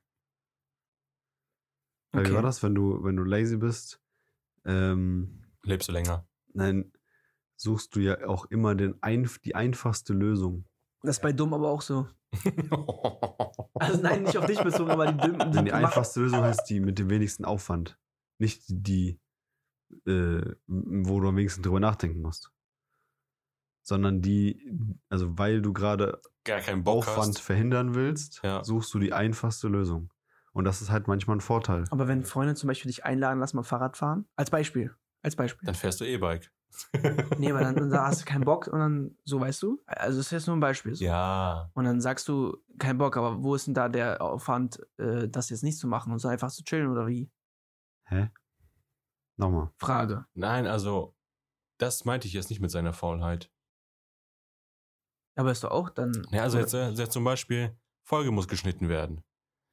[2.12, 2.36] Weil Wie Okay.
[2.36, 4.02] war das, wenn du, wenn du lazy bist?
[4.66, 6.28] Ähm, Lebst du länger.
[6.54, 6.92] nein,
[7.56, 10.66] suchst du ja auch immer den einf die einfachste Lösung.
[11.04, 12.08] Das ist bei dumm aber auch so.
[13.80, 15.52] Also nein, nicht auf dich bezogen, aber die.
[15.52, 17.98] Denn die einfachste Lösung heißt die mit dem wenigsten Aufwand.
[18.40, 19.20] Nicht die,
[20.06, 22.52] äh, wo du am wenigsten drüber nachdenken musst.
[23.84, 24.70] Sondern die,
[25.10, 27.40] also weil du gerade Gar keinen Bock Aufwand hast.
[27.42, 28.64] verhindern willst, Ja.
[28.64, 30.12] suchst du die einfachste Lösung.
[30.52, 31.86] Und das ist halt manchmal ein Vorteil.
[31.92, 34.26] Aber wenn Freunde zum Beispiel dich einladen, lass mal Fahrrad fahren.
[34.36, 34.94] Als Beispiel.
[35.22, 35.66] Als Beispiel.
[35.66, 36.52] Dann fährst du E-Bike.
[37.38, 39.82] Nee, aber dann, dann hast du keinen Bock und dann, so weißt du.
[39.86, 40.96] Also das ist jetzt nur ein Beispiel.
[40.96, 41.06] So.
[41.06, 41.72] Ja.
[41.74, 45.50] Und dann sagst du, kein Bock, aber wo ist denn da der Aufwand, äh, das
[45.50, 47.32] jetzt nicht zu machen und so einfach zu chillen oder wie?
[48.06, 48.30] Hä?
[49.38, 49.72] Nochmal.
[49.78, 50.26] Frage.
[50.34, 51.16] Nein, also,
[51.80, 53.52] das meinte ich jetzt nicht mit seiner Faulheit.
[55.36, 56.26] Aber ist doch auch dann.
[56.32, 59.24] Ja, also jetzt, äh, jetzt zum Beispiel, Folge muss geschnitten werden.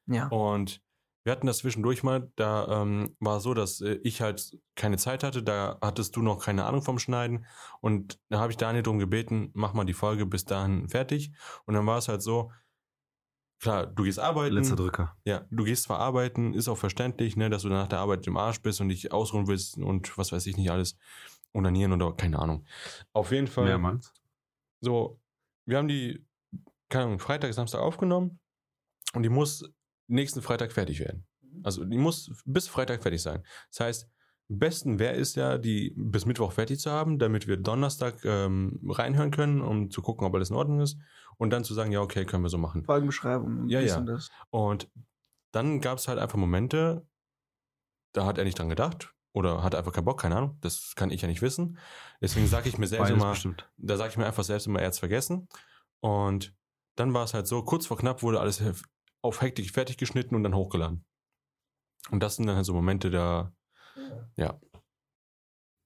[0.06, 0.28] Ja.
[0.28, 0.82] Und
[1.24, 4.98] wir hatten das zwischendurch mal, da ähm, war es so, dass äh, ich halt keine
[4.98, 7.46] Zeit hatte, da hattest du noch keine Ahnung vom Schneiden
[7.80, 11.32] und da habe ich Daniel darum gebeten, mach mal die Folge bis dahin fertig
[11.64, 12.52] und dann war es halt so,
[13.64, 15.16] klar, du gehst arbeiten, Letzter Drücker.
[15.24, 18.36] ja, du gehst zwar arbeiten, ist auch verständlich, ne, dass du nach der Arbeit im
[18.36, 20.98] Arsch bist und dich ausruhen willst und was weiß ich nicht alles,
[21.54, 22.66] onanieren oder keine Ahnung.
[23.14, 24.12] Auf jeden Fall Mehrmals.
[24.80, 25.18] so,
[25.64, 26.24] wir haben die,
[26.90, 28.38] keine Ahnung, Freitag, Samstag aufgenommen
[29.14, 29.64] und die muss
[30.08, 31.26] nächsten Freitag fertig werden.
[31.62, 33.42] Also die muss bis Freitag fertig sein.
[33.70, 34.10] Das heißt,
[34.48, 39.30] besten wäre es ja, die bis Mittwoch fertig zu haben, damit wir Donnerstag ähm, reinhören
[39.30, 40.98] können, um zu gucken, ob alles in Ordnung ist.
[41.36, 42.84] Und dann zu sagen, ja, okay, können wir so machen.
[42.84, 43.68] Folgenbeschreibung.
[43.68, 43.98] Ja, dies ja.
[43.98, 44.30] und das.
[44.50, 44.90] Und
[45.52, 47.06] dann gab es halt einfach Momente,
[48.12, 50.58] da hat er nicht dran gedacht oder hat einfach keinen Bock, keine Ahnung.
[50.60, 51.78] Das kann ich ja nicht wissen.
[52.20, 53.70] Deswegen sage ich mir selbst Beides immer, bestimmt.
[53.76, 55.48] da sage ich mir einfach selbst immer, er hat's vergessen.
[56.00, 56.54] Und
[56.96, 58.62] dann war es halt so, kurz vor knapp wurde alles
[59.22, 61.04] auf Hektik fertig geschnitten und dann hochgeladen.
[62.10, 63.52] Und das sind dann halt so Momente da,
[64.36, 64.60] Ja,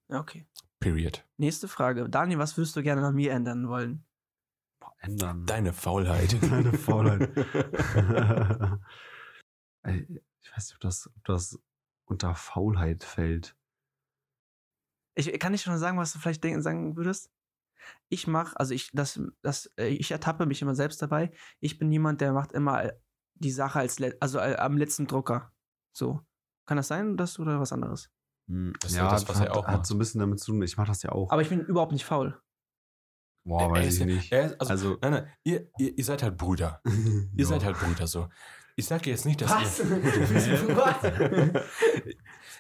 [0.09, 0.47] okay.
[0.81, 1.25] Period.
[1.37, 2.09] Nächste Frage.
[2.09, 4.07] Daniel, was würdest du gerne an mir ändern wollen?
[4.81, 5.45] Boah, ändern.
[5.47, 6.37] Deine Faulheit.
[6.51, 7.31] Deine Faulheit.
[9.85, 11.59] Ich weiß nicht, ob das, ob das
[12.05, 13.57] unter Faulheit fällt.
[15.15, 17.31] Ich kann nicht schon sagen, was du vielleicht denken, sagen würdest.
[18.09, 21.33] Ich mache, also ich, das, das, äh, ich ertappe mich immer selbst dabei.
[21.61, 22.93] Ich bin jemand, der macht immer
[23.35, 25.53] die Sache als, also äh, am letzten Drucker.
[25.93, 26.21] So.
[26.69, 28.11] Kann das sein, das oder was anderes?
[28.49, 29.87] Hm, Das ist ja, ja das, was hat, er auch hat macht.
[29.87, 30.63] so ein bisschen damit zu tun.
[30.63, 31.31] Ich mache das ja auch.
[31.31, 32.39] Aber ich bin überhaupt nicht faul.
[33.45, 34.33] Boah, Er weiß ist ich ja- nicht.
[34.33, 36.81] er ist- also, Also, nein, nein, ihr, ihr, ihr seid halt Brüder.
[36.85, 37.47] Ihr Ja.
[37.47, 38.29] seid halt Brüder so.
[38.77, 39.79] Ich sage jetzt nicht, dass Was?
[39.81, 39.87] ihr.
[40.77, 41.03] Was?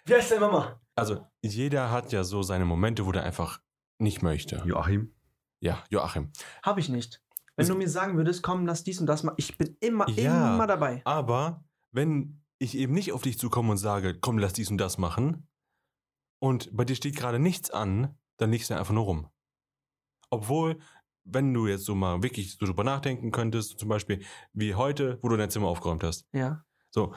[0.04, 0.80] Wie heißt deine Mama?
[0.94, 3.60] Also, jeder hat ja so seine Momente, wo der einfach
[3.98, 4.62] nicht möchte.
[4.66, 5.14] Joachim.
[5.60, 6.32] Ja, Joachim.
[6.62, 7.22] Habe ich nicht.
[7.56, 9.34] Wenn Es- du mir sagen würdest, komm, lass dies und das mal.
[9.36, 10.54] Ich bin immer, Ja.
[10.54, 11.02] immer dabei.
[11.04, 14.98] Aber wenn ich eben nicht auf dich zukomme und sage, komm, lass dies und das
[14.98, 15.48] machen,
[16.40, 19.28] und bei dir steht gerade nichts an, dann legst du einfach nur rum.
[20.30, 20.78] Obwohl,
[21.24, 25.28] wenn du jetzt so mal wirklich so drüber nachdenken könntest, zum Beispiel wie heute, wo
[25.28, 26.26] du dein Zimmer aufgeräumt hast.
[26.32, 27.14] Ja, So.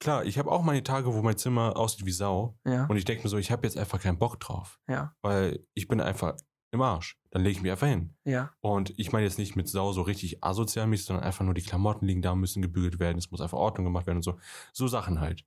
[0.00, 2.58] Klar, ich habe auch meine Tage, wo mein Zimmer aussieht wie Sau.
[2.64, 4.80] ja, Und ich denke mir so, ich habe jetzt einfach keinen Bock drauf.
[4.88, 6.36] ja, Weil ich bin einfach
[6.74, 7.18] im Arsch.
[7.30, 8.14] Dann lege ich mich einfach hin.
[8.24, 8.52] ja.
[8.60, 11.62] Und ich meine jetzt nicht mit Sau so richtig asozial mäßig, sondern einfach nur die
[11.62, 14.38] Klamotten liegen da, müssen gebügelt werden, es muss einfach Ordnung gemacht werden und so.
[14.72, 15.44] So Sachen halt.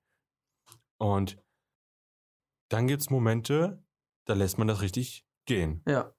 [0.97, 1.38] Und
[2.69, 3.84] dann gibt's Momente,
[4.25, 5.82] da lässt man das richtig gehen.
[5.88, 6.13] Ja.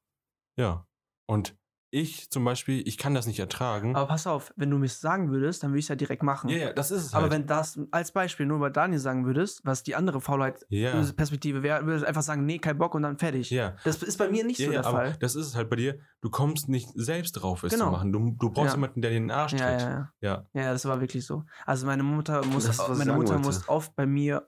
[0.56, 0.86] Ja.
[1.26, 1.56] Und
[1.90, 3.96] ich zum Beispiel, ich kann das nicht ertragen.
[3.96, 6.50] Aber pass auf, wenn du mir sagen würdest, dann würde ich es ja direkt machen.
[6.50, 7.32] ja, ja, das ist es Aber halt.
[7.32, 11.62] wenn das als Beispiel nur bei Daniel sagen würdest, was die andere Faulheit ja, Perspektive
[11.62, 13.50] wäre, würdest einfach sagen, nee, kein Bock und dann fertig.
[13.50, 13.74] ja.
[13.84, 15.16] Das ist bei mir nicht so der aber Fall.
[15.20, 15.98] das ist es halt bei dir.
[16.20, 17.86] Du kommst nicht selbst drauf, es Genau.
[17.86, 18.12] zu machen.
[18.12, 18.74] Du, du brauchst Ja.
[18.74, 19.60] jemanden, der dir den Arsch tritt.
[19.60, 20.10] Ja, ja, ja.
[20.54, 20.62] ja.
[20.62, 21.44] Ja, das war wirklich so.
[21.64, 23.46] Also meine Mutter muss, Das meine Mutter wollte.
[23.46, 24.46] muss oft bei mir,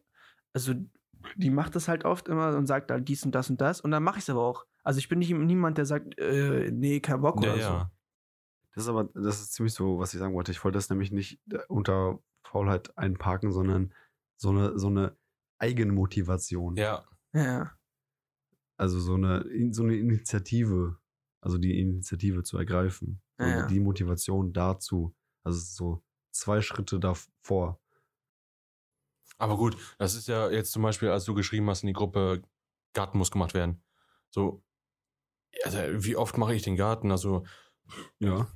[0.53, 0.75] also
[1.37, 3.91] die macht das halt oft immer und sagt halt dies und das und das und
[3.91, 4.65] dann mache ich es aber auch.
[4.83, 7.93] Also ich bin nicht niemand, der sagt, äh, nee, kein Bock Ja, oder ja.
[8.75, 10.53] Das ist aber, das ist ziemlich so, was ich sagen wollte.
[10.53, 13.93] Ich wollte das nämlich nicht äh, unter Faulheit einparken, sondern
[14.37, 15.17] so eine, so eine
[15.59, 16.77] Eigenmotivation.
[16.77, 17.05] Ja.
[17.33, 17.39] so.
[17.41, 17.73] Ja,
[18.77, 20.99] Also so eine, in- so eine Initiative,
[21.41, 23.21] also die Initiative zu ergreifen.
[23.39, 23.67] So Ja, ja.
[23.67, 25.15] Die Motivation dazu.
[25.43, 27.81] Also so zwei Schritte davor.
[29.39, 32.43] Aber gut, das ist ja jetzt zum Beispiel, als du geschrieben hast in die Gruppe,
[32.93, 33.83] Garten muss gemacht werden.
[34.31, 34.63] So,
[35.65, 37.11] also wie oft mache ich den Garten?
[37.11, 37.45] Also
[38.21, 38.47] Ja.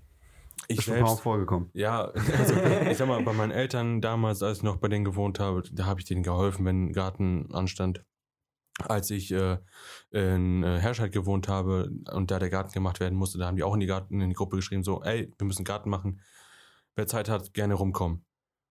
[0.69, 1.71] ich ist schon Mal selbst, vorgekommen.
[1.75, 2.05] ja,
[2.39, 2.55] also
[2.91, 5.87] ich sag mal, bei meinen Eltern damals, als ich noch bei denen gewohnt habe, da
[5.87, 8.05] habe ich denen geholfen, wenn ein Garten anstand.
[8.81, 9.59] Als ich äh,
[10.11, 13.63] in äh, Herscheid gewohnt habe und da der Garten gemacht werden musste, da haben die
[13.63, 16.21] auch in die, Garten, in die Gruppe geschrieben, so, ey, wir müssen Garten machen.
[16.97, 18.25] Wer Zeit hat, gerne rumkommen.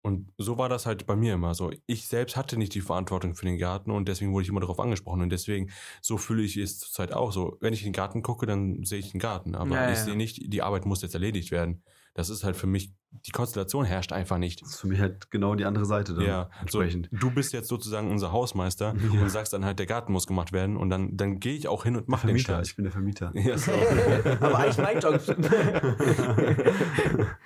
[0.08, 1.70] Und so war das halt bei mir immer so.
[1.86, 4.80] Ich selbst hatte nicht die Verantwortung für den Garten und deswegen wurde ich immer darauf
[4.80, 5.22] angesprochen.
[5.22, 5.70] Und deswegen,
[6.02, 7.56] so fühle ich es zurzeit auch so.
[7.60, 9.54] Wenn ich in den Garten gucke, dann sehe ich den Garten.
[9.54, 10.04] Aber Ja, ich ja.
[10.04, 11.82] sehe nicht, die Arbeit muss jetzt erledigt werden.
[12.14, 12.92] Das ist halt für mich,
[13.26, 14.60] die Konstellation herrscht einfach nicht.
[14.62, 17.08] Das ist für mich halt genau die andere Seite dann Ja, so, entsprechend.
[17.12, 19.20] du bist jetzt sozusagen unser Hausmeister Ja.
[19.22, 21.84] und sagst dann halt, der Garten muss gemacht werden und dann, dann gehe ich auch
[21.84, 22.68] hin und mache den Vermieter, Scheiß.
[22.70, 23.30] ich bin der Vermieter.
[23.36, 23.70] Ja, so.
[24.40, 25.20] aber eigentlich mein Job.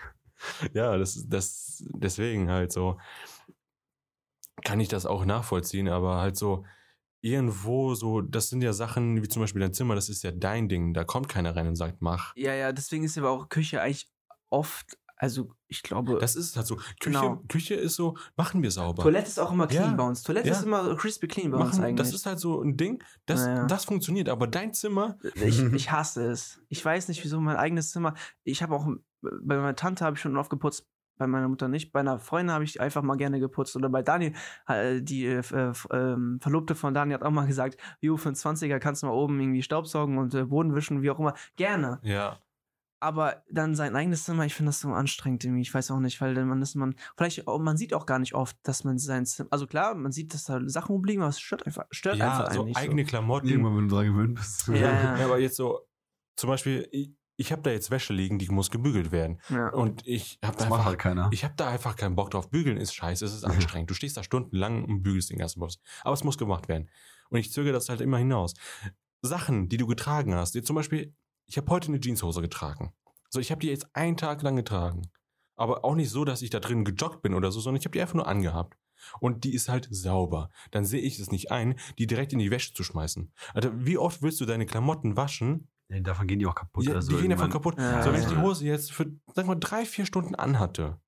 [0.75, 2.99] ja, das, das, deswegen halt so,
[4.65, 6.65] kann ich das auch nachvollziehen, aber halt so,
[7.21, 10.69] irgendwo so, das sind ja Sachen, wie zum Beispiel dein Zimmer, das ist ja dein
[10.69, 12.35] Ding, da kommt keiner rein und sagt, mach.
[12.37, 14.11] ja, ja, deswegen ist aber auch Küche eigentlich
[14.51, 17.37] oft, also ich glaube, Das ist halt so, Küche, Genau.
[17.49, 19.05] Küche ist so, machen wir sauber.
[19.05, 20.25] Toilette ist auch immer clean Ja, bei uns.
[20.25, 20.55] Toilette ja.
[20.55, 22.09] ist immer crispy clean bei uns Machen, eigentlich.
[22.09, 23.67] das ist halt so ein Ding, das, ja.
[23.67, 26.61] das funktioniert, aber dein Zimmer, Ich, ich hasse es.
[26.69, 28.15] Ich weiß nicht, wieso mein eigenes Zimmer.
[28.43, 28.89] Ich habe auch
[29.23, 30.87] bei meiner Tante habe ich schon oft geputzt,
[31.19, 31.93] bei meiner Mutter nicht.
[31.93, 33.77] Bei einer Freundin habe ich einfach mal gerne geputzt.
[33.77, 34.33] Oder bei Daniel,
[34.67, 38.37] äh, die äh, f- ähm, Verlobte von Daniel hat auch mal gesagt, Jo, für einen
[38.37, 41.35] 20er kannst du mal oben irgendwie Staubsaugen und äh, Boden wischen, wie auch immer.
[41.57, 42.01] Gerne.
[42.03, 42.39] ja,
[43.01, 45.63] Aber dann sein eigenes Zimmer, ich finde das so anstrengend irgendwie.
[45.63, 48.19] Ich weiß auch nicht, weil dann man ist man, vielleicht, auch, man sieht auch gar
[48.21, 51.31] nicht oft, dass man sein Zimmer, also klar, man sieht, dass da Sachen rumliegen, aber
[51.31, 53.49] es stört einfach, stört ja, einfach so einen nicht eigene Klamotten.
[53.49, 54.69] Irgendwann, wenn du dran gewöhnt bist.
[54.69, 55.19] Ja, ja.
[55.19, 55.81] Ja, aber jetzt so,
[56.37, 56.89] zum Beispiel,
[57.37, 59.41] ich, habe da jetzt Wäsche liegen, die muss gebügelt werden.
[59.49, 59.71] Ja.
[59.71, 61.29] Und ich habe da Das macht einfach, halt keiner.
[61.33, 62.51] ich habe da einfach keinen Bock drauf.
[62.51, 63.91] Bügeln ist scheiße, es ist anstrengend.
[63.91, 65.81] Du stehst da stundenlang und bügelst den ganzen Boss.
[66.03, 66.91] Aber es muss gemacht werden.
[67.31, 68.55] Und ich zögere das halt immer hinaus.
[69.23, 71.15] Sachen, die du getragen hast, zum Beispiel,
[71.47, 72.93] ich habe heute eine Jeanshose getragen.
[73.31, 75.03] So, ich habe die jetzt einen Tag lang getragen.
[75.57, 77.93] Aber auch nicht so, dass ich da drin gejoggt bin oder so, sondern ich habe
[77.93, 78.77] die einfach nur angehabt.
[79.21, 80.51] Und die ist halt sauber.
[80.71, 83.33] Dann sehe ich es nicht ein, die direkt in die Wäsche zu schmeißen.
[83.55, 85.69] Also, wie oft willst du deine Klamotten waschen?
[85.93, 86.85] Ja, davon gehen die auch kaputt.
[86.87, 87.79] Ja, also die gehen davon kaputt.
[87.79, 90.99] Ja, so, wenn ich die Hose jetzt für, sag mal, drei, vier Stunden anhatte,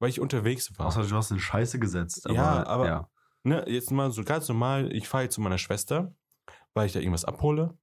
[0.00, 0.86] weil ich unterwegs war.
[0.86, 2.26] Außer du hast eine Scheiße gesetzt.
[2.26, 3.10] Aber, Ja, aber- Ja.
[3.44, 6.14] ne, jetzt mal so ganz normal, ich fahre jetzt zu meiner Schwester,
[6.74, 7.76] weil ich da irgendwas abhole,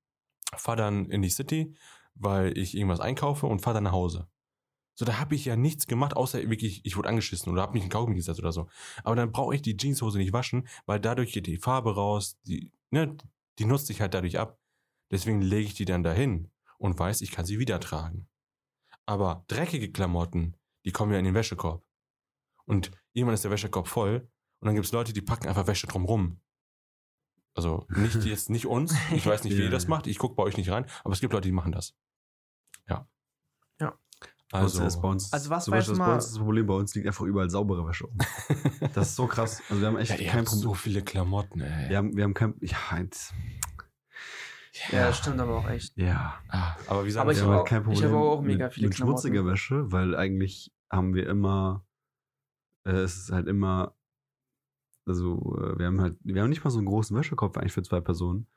[0.55, 1.75] fahre dann in die City,
[2.15, 4.27] weil ich irgendwas einkaufe und fahre dann nach Hause.
[4.97, 7.83] So, da habe ich ja nichts gemacht, außer wirklich, ich wurde angeschissen oder habe mich
[7.83, 8.69] in den Kaugummi gesetzt oder so.
[9.03, 12.71] Aber dann brauche ich die Jeanshose nicht waschen, weil dadurch geht die Farbe raus, die,
[12.91, 13.17] ne,
[13.59, 14.57] die nutzt sich halt dadurch ab.
[15.11, 18.27] Deswegen lege ich die dann dahin und weiß, ich kann sie wieder tragen.
[19.05, 21.83] Aber dreckige Klamotten, die kommen ja in den Wäschekorb.
[22.65, 24.27] Und irgendwann ist der Wäschekorb voll
[24.59, 26.41] und dann gibt es Leute, die packen einfach Wäsche drumrum.
[27.53, 28.93] Also nicht jetzt nicht uns.
[29.13, 30.07] Ich weiß nicht, wie Ja, ihr das macht.
[30.07, 31.95] Ich gucke bei euch nicht rein, aber es gibt Leute, die machen das.
[32.89, 33.07] Ja.
[33.79, 33.97] Ja.
[34.51, 36.39] Also, Also, ist bei uns, Also was zum war Beispiel mal- bei uns ist das
[36.39, 38.17] Problem, bei uns liegt einfach überall saubere Wäsche rum.
[38.93, 39.61] Das ist so krass.
[39.69, 40.61] Also wir haben echt ja, kein Problem.
[40.63, 41.89] so viele Klamotten, ey.
[41.89, 42.55] wir, haben, wir haben kein.
[42.61, 43.33] Ja, eins.
[44.91, 45.97] Ja, stimmt aber auch echt.
[45.97, 46.39] Ja.
[46.49, 48.05] Ah, aber wie sagen Aber ich wir wir haben hab halt kein auch- Problem ich
[48.13, 49.53] habe auch mega mit, viele mit schmutziger Klamotten.
[49.53, 51.85] Wäsche, weil eigentlich haben wir immer.
[52.85, 53.95] Äh, es ist halt immer.
[55.07, 56.17] Also, äh, wir haben halt.
[56.23, 58.47] Wir haben nicht mal so einen großen Wäschekorb eigentlich für zwei Personen.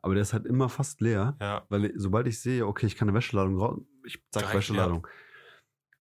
[0.00, 1.36] Aber der ist halt immer fast leer.
[1.40, 5.06] Ja, Weil sobald ich sehe, okay, ich kann eine Wäscheladung raus, ich zack, Direkt Wäscheladung.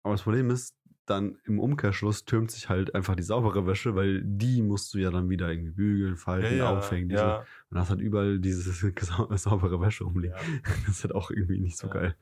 [0.03, 4.23] Aber das Problem ist, dann im Umkehrschluss türmt sich halt einfach die saubere Wäsche, weil
[4.25, 7.09] die musst du ja dann wieder irgendwie bügeln, falten, aufhängen.
[7.09, 10.37] Diese, ja, Und hast halt überall diese sau- saubere Wäsche rumliegen.
[10.37, 10.43] ja.
[10.87, 11.93] Das ist halt auch irgendwie nicht so Ja.
[11.93, 12.17] geil.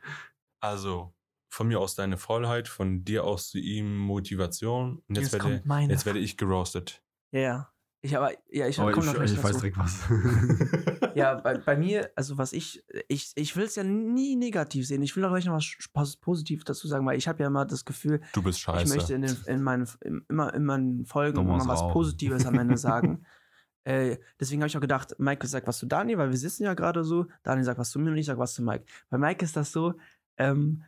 [0.61, 1.13] Also,
[1.49, 5.03] von mir aus deine Vollheit, von dir aus zu ihm Motivation.
[5.09, 5.93] Und jetzt, werde, meine.
[5.93, 7.03] jetzt werde ich geroastet.
[7.31, 7.72] Ja, ja.
[8.05, 10.01] Ich aber, ja, ich Aber komme ich, noch gleich ich weiß direkt was.
[11.15, 15.03] Ja, bei, bei mir, also was ich, ich, ich will es ja nie negativ sehen.
[15.03, 17.65] Ich will auch gleich noch was Sp- positiv dazu sagen, weil ich habe ja immer
[17.67, 18.83] das Gefühl, Du bist scheiße.
[18.85, 21.93] ich möchte in, den, in meinen im- immer in meinen Folgen immer was auch.
[21.93, 23.25] Positives am Ende sagen.
[23.85, 26.75] äh, deswegen habe ich auch gedacht, Mike sagt was zu Dani, weil wir sitzen ja
[26.75, 27.27] gerade so.
[27.43, 28.85] Dani sagt was zu mir und ich sag was zu Mike.
[29.11, 29.95] Bei Mike ist das so,
[30.39, 30.83] ähm,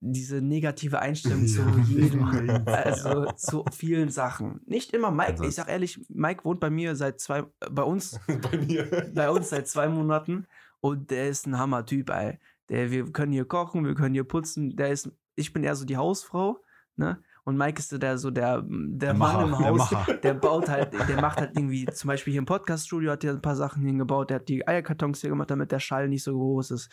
[0.00, 2.24] diese negative Einstellung zu jedem,
[2.66, 4.60] also zu vielen Sachen.
[4.66, 5.32] Nicht immer Mike.
[5.32, 8.20] Also- ich sag ehrlich, Mike wohnt bei mir seit zwei, äh, bei uns
[8.50, 9.10] bei mir.
[9.14, 10.46] bei uns seit zwei Monaten
[10.80, 12.38] und der ist ein Hammer-Typ, ey.
[12.68, 14.76] Der, wir können hier kochen, wir können hier putzen.
[14.76, 16.58] Der ist, ich bin eher so die Hausfrau,
[16.96, 17.22] ne?
[17.44, 19.92] Und Mike ist so der, so der, der, Mann im der Haus.
[19.92, 20.14] Macher.
[20.14, 23.40] Der baut halt, der macht halt irgendwie, zum Beispiel hier im Podcast-Studio hat er ein
[23.40, 24.30] paar Sachen hingebaut.
[24.30, 26.90] Der hat die Eierkartons hier gemacht, damit der Schall nicht so groß ist.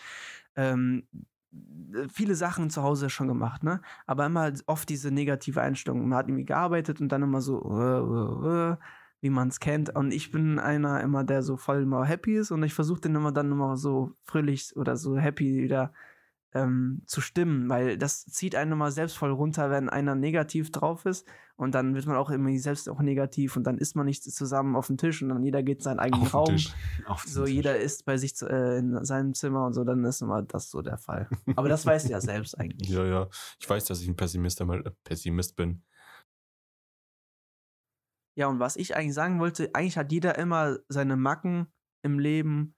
[0.55, 1.07] Ähm,
[2.11, 3.81] viele Sachen zu Hause schon gemacht, ne?
[4.05, 6.07] Aber immer oft diese negative Einstellung.
[6.07, 8.77] Man hat irgendwie gearbeitet und dann immer so, äh, äh, äh,
[9.21, 9.95] wie man es kennt.
[9.95, 13.15] Und ich bin einer immer, der so voll immer happy ist und ich versuche den
[13.15, 15.93] immer dann immer so fröhlich oder so happy wieder
[16.53, 21.05] ähm, zu stimmen, weil das zieht einen immer selbst voll runter, wenn einer negativ drauf
[21.05, 24.23] ist und dann wird man auch irgendwie selbst auch negativ und dann isst man nicht
[24.23, 26.57] zusammen auf den Tisch und dann jeder geht in seinen eigenen Auf Raum.
[27.25, 30.41] So, jeder ist bei sich zu, äh, in seinem Zimmer und so, dann ist immer
[30.41, 31.29] das so der Fall.
[31.55, 32.89] Aber das weißt du ja selbst eigentlich.
[32.93, 33.29] Ja, ja.
[33.59, 35.83] Ich weiß, dass ich ein Pessimist, äh, Pessimist bin.
[38.35, 41.67] Ja, und was ich eigentlich sagen wollte, eigentlich hat jeder immer seine Macken
[42.03, 42.75] im Leben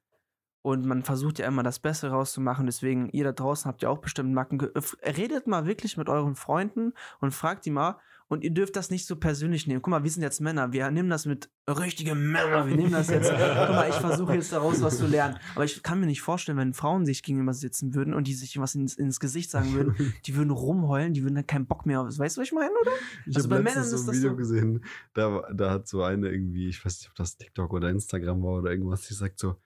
[0.65, 2.65] und man versucht ja immer das Beste rauszumachen.
[2.65, 4.59] Deswegen, ihr da draußen habt ja auch bestimmt Macken.
[5.05, 7.99] Redet mal wirklich mit euren Freunden und fragt die mal.
[8.27, 9.83] Und ihr dürft das nicht so persönlich nehmen.
[9.83, 10.73] Guck mal, wir sind jetzt Männer.
[10.73, 12.65] Wir nehmen das mit richtige Männer.
[12.65, 13.29] Wir nehmen das jetzt.
[13.29, 15.37] Guck mal, ich versuche jetzt daraus was zu lernen.
[15.53, 18.59] Aber ich kann mir nicht vorstellen, wenn Frauen sich gegenüber sitzen würden und die sich
[18.59, 19.93] was ins, ins Gesicht sagen würden,
[20.25, 22.07] die würden rumheulen, die würden dann keinen Bock mehr auf.
[22.17, 22.91] Weißt du, was ich meine, oder?
[23.27, 25.87] Ich Also habe bei Männern ist so ein das Video so- gesehen, da, da hat
[25.87, 29.13] so eine irgendwie, ich weiß nicht, ob das TikTok oder Instagram war oder irgendwas, die
[29.13, 29.57] sagt so,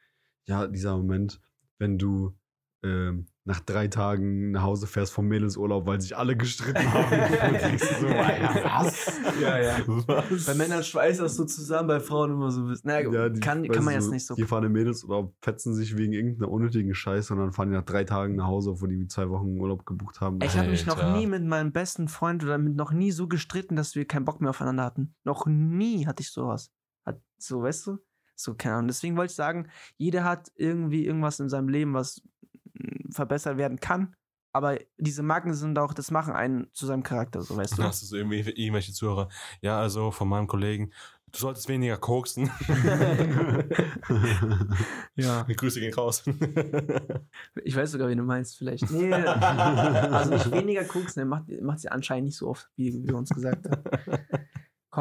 [0.50, 1.40] ja, dieser Moment,
[1.78, 2.36] wenn du
[2.84, 7.12] ähm, nach drei Tagen nach Hause fährst vom Mädelsurlaub, weil sich alle gestritten haben.
[7.54, 9.20] Und denkst du so, was?
[9.42, 9.78] Ja, ja.
[10.08, 10.46] Was?
[10.46, 12.62] Bei Männern schweißt das so zusammen, bei Frauen immer so.
[12.84, 14.36] Naja, Ja, die- kann, kann man du, jetzt nicht so.
[14.36, 17.84] Die fahren in Mädelsurlaub, fetzen sich wegen irgendeiner unnötigen Scheiße und dann fahren die nach
[17.86, 20.40] drei Tagen nach Hause, obwohl die zwei Wochen Urlaub gebucht haben.
[20.44, 23.76] Ich habe mich noch nie mit meinem besten Freund oder mit noch nie so gestritten,
[23.76, 25.16] dass wir keinen Bock mehr aufeinander hatten.
[25.24, 26.72] Noch nie hatte ich sowas.
[27.06, 27.98] Hat, so, weißt du?
[28.40, 28.88] So, keine Ahnung.
[28.88, 29.68] Deswegen wollte ich sagen,
[29.98, 32.22] jeder hat irgendwie irgendwas in seinem Leben, was
[32.74, 34.16] mm, verbessert werden kann.
[34.54, 37.84] Aber diese Marken sind auch, das machen einen zu seinem Charakter, so weißt du.
[37.84, 39.28] hast du so irgendwie irgendwelche Zuhörer.
[39.62, 40.94] Ja, also von meinem Kollegen,
[41.34, 42.50] du solltest weniger koksen.
[45.16, 45.44] ja.
[45.44, 46.24] Grüße gehen raus.
[47.64, 48.90] Ich weiß sogar, wen du meinst, vielleicht.
[49.00, 53.18] Nee, also nicht weniger Koks, ne, macht, macht sie anscheinend nicht so oft, wie wir
[53.18, 53.84] uns gesagt haben.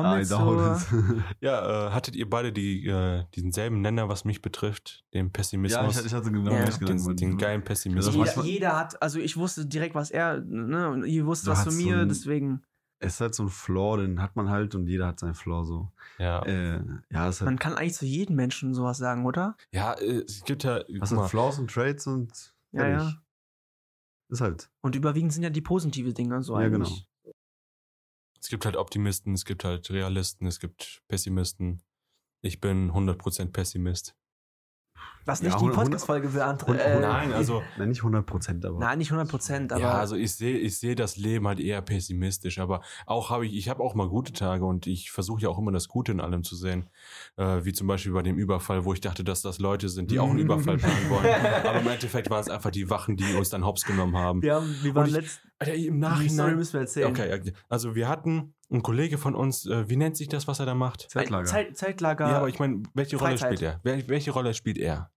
[0.03, 1.25] Kommen wir it.
[1.41, 5.27] ja, äh, hattet ihr beide die, äh, diesen selben Nenner, was mich betrifft, den ja,
[5.27, 6.65] ich, Pessimismus, ich hatte genau Ja.
[6.65, 6.89] gedacht.
[6.89, 8.15] den, den geilen Pessimismus?
[8.15, 11.77] jeder, jeder hat, also ich wusste direkt, was er, ne, und ihr wusst was von
[11.77, 12.63] mir, so ein- deswegen,
[13.01, 15.65] Es ist halt so ein Flaw, den hat man halt und jeder hat seinen Flaw
[15.65, 15.93] so.
[16.19, 16.81] Ja, Äh,
[17.11, 19.57] ja, es ist halt, man kann eigentlich zu jedem Menschen sowas sagen, oder?
[19.73, 23.13] ja äh, es gibt ja, was sind Flaws und Traits und Ja, ja.
[24.31, 24.69] Ist halt.
[24.83, 27.09] Und überwiegend sind ja die positive Dinge so Ja, eigentlich.
[28.41, 31.83] Es gibt halt Optimisten, es gibt halt Realisten, es gibt Pessimisten.
[32.41, 34.15] Ich bin 100% Pessimist.
[35.25, 36.87] Was nicht Ja, die 100 Podcast-Folge beantwortet.
[36.87, 38.79] Äh, Nein, also Nein, nicht 100 Prozent, aber.
[38.79, 39.81] Nein, nicht 100 Prozent, aber.
[39.83, 43.55] ja, also ich sehe ich sehe das Leben halt eher pessimistisch, aber auch habe ich
[43.55, 46.21] ich habe auch mal gute Tage und ich versuche ja auch immer das Gute in
[46.21, 46.89] allem zu sehen,
[47.37, 50.19] äh, wie zum Beispiel bei dem Überfall, wo ich dachte, dass das Leute sind, die
[50.19, 51.27] auch einen Überfall planen wollen,
[51.67, 54.41] aber im Endeffekt waren es einfach die Wachen, die uns dann hops genommen haben.
[54.49, 55.41] haben, wir waren ich- letzt.
[55.61, 56.57] Alter, Im Die Story Nachhinein.
[56.57, 57.09] müssen wir erzählen.
[57.11, 60.67] Okay, also wir hatten einen Kollege von uns, äh, wie nennt sich das, was er
[60.67, 61.05] da macht?
[61.05, 61.45] Ein Zeltlager.
[61.47, 62.29] Zeit, Zeitlager.
[62.29, 63.59] Ja, aber ich meine, welche Rolle Freizeit.
[63.59, 63.81] spielt er?
[63.83, 65.11] Wel welche Rolle spielt er?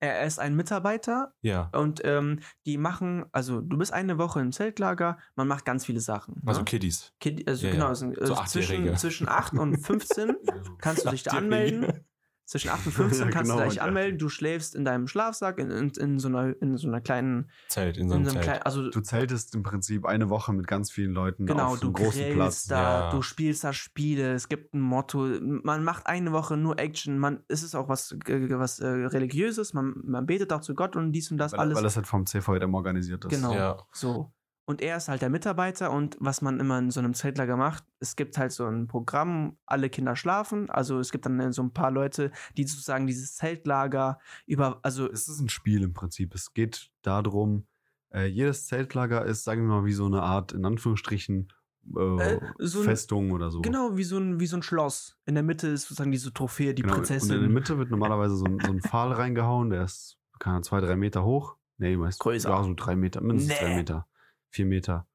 [0.00, 4.52] er ist ein Mitarbeiter Ja, und ähm, die machen, also du bist eine Woche im
[4.52, 6.40] Zeltlager, man macht ganz viele Sachen.
[6.46, 6.64] also ne?
[6.66, 7.12] Kiddies.
[7.18, 8.94] Kind, also Ja, genau, sind, So Achtjährige.
[8.94, 10.36] zwischen, zwischen 8 und 15
[10.78, 12.04] kannst du dich da anmelden.
[12.48, 14.18] Zwischen 8 und 15 Ja, kannst genau, du dich anmelden.
[14.18, 17.50] Du schläfst in deinem Schlafsack in, in, in, so, einer, in so einer kleinen.
[17.68, 18.44] Zelt, in so In einem so einem Zelt.
[18.44, 21.88] kleinen also, Du zeltest im Prinzip eine Woche mit ganz vielen Leuten genau, auf du
[21.88, 22.64] einem großen Platz.
[22.64, 23.10] da, Ja.
[23.10, 25.28] du spielst da Spiele, es gibt ein Motto.
[25.42, 27.18] Man macht eine Woche nur Action.
[27.18, 29.74] Man, es ist auch was, äh, was äh, Religiöses.
[29.74, 31.76] Man, man betet auch zu Gott und dies und das Weil, alles.
[31.76, 33.30] weil das halt vom CVM organisiert ist.
[33.30, 33.52] Genau.
[33.52, 33.76] Ja.
[33.92, 34.32] So.
[34.68, 37.84] Und er ist halt der Mitarbeiter und was man immer in so einem Zeltlager macht,
[38.00, 40.68] es gibt halt so ein Programm, alle Kinder schlafen.
[40.68, 45.26] Also es gibt dann so ein paar Leute, die sozusagen dieses Zeltlager über, also Es
[45.26, 46.34] ist ein Spiel im Prinzip.
[46.34, 47.66] Es geht darum,
[48.12, 51.48] äh, jedes Zeltlager ist, sagen wir mal, wie so eine Art, in Anführungsstrichen,
[51.96, 53.62] äh, Äh, so ein- Festung oder so.
[53.62, 55.16] genau wie so, ein, wie so ein Schloss.
[55.24, 57.52] In der Mitte ist sozusagen diese Trophäe, die Genau, Und in der Prinzessin.
[57.54, 61.24] Mitte wird normalerweise so ein, so ein Pfahl reingehauen, der ist, keine zwei, drei Meter
[61.24, 61.56] hoch.
[61.78, 62.50] Nee, meist Größer.
[62.50, 63.66] Ja, so drei Meter, mindestens Nee.
[63.66, 64.06] drei Meter.
[64.50, 65.06] Vier Meter.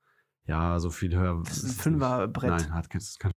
[0.46, 1.42] Ja, so viel höher.
[1.46, 1.94] Das ist ein.
[1.94, 2.50] Fünferbrett.
[2.50, 3.32] Nein, hat das kann,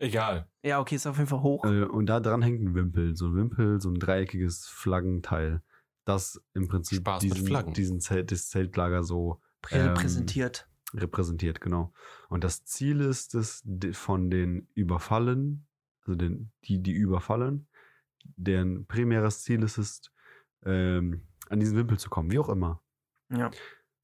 [0.00, 0.48] Egal.
[0.62, 1.64] Ja, okay, ist auf jeden Fall hoch.
[1.64, 3.16] äh, Und da dran hängt ein Wimpel.
[3.16, 5.62] So ein Wimpel, so ein dreieckiges Flaggenteil.
[6.04, 9.40] Das im Prinzip Spaß diesen, diesen Zelt, das Zeltlager so
[9.70, 10.68] ähm, Präsentiert.
[10.94, 11.92] repräsentiert, genau.
[12.28, 15.66] Und das Ziel ist es, von den Überfallen,
[16.00, 17.68] also den, die, die überfallen,
[18.36, 20.00] deren primäres Ziel ist es,
[20.64, 22.82] ähm, an diesen Wimpel zu kommen, wie auch immer.
[23.30, 23.50] Ja.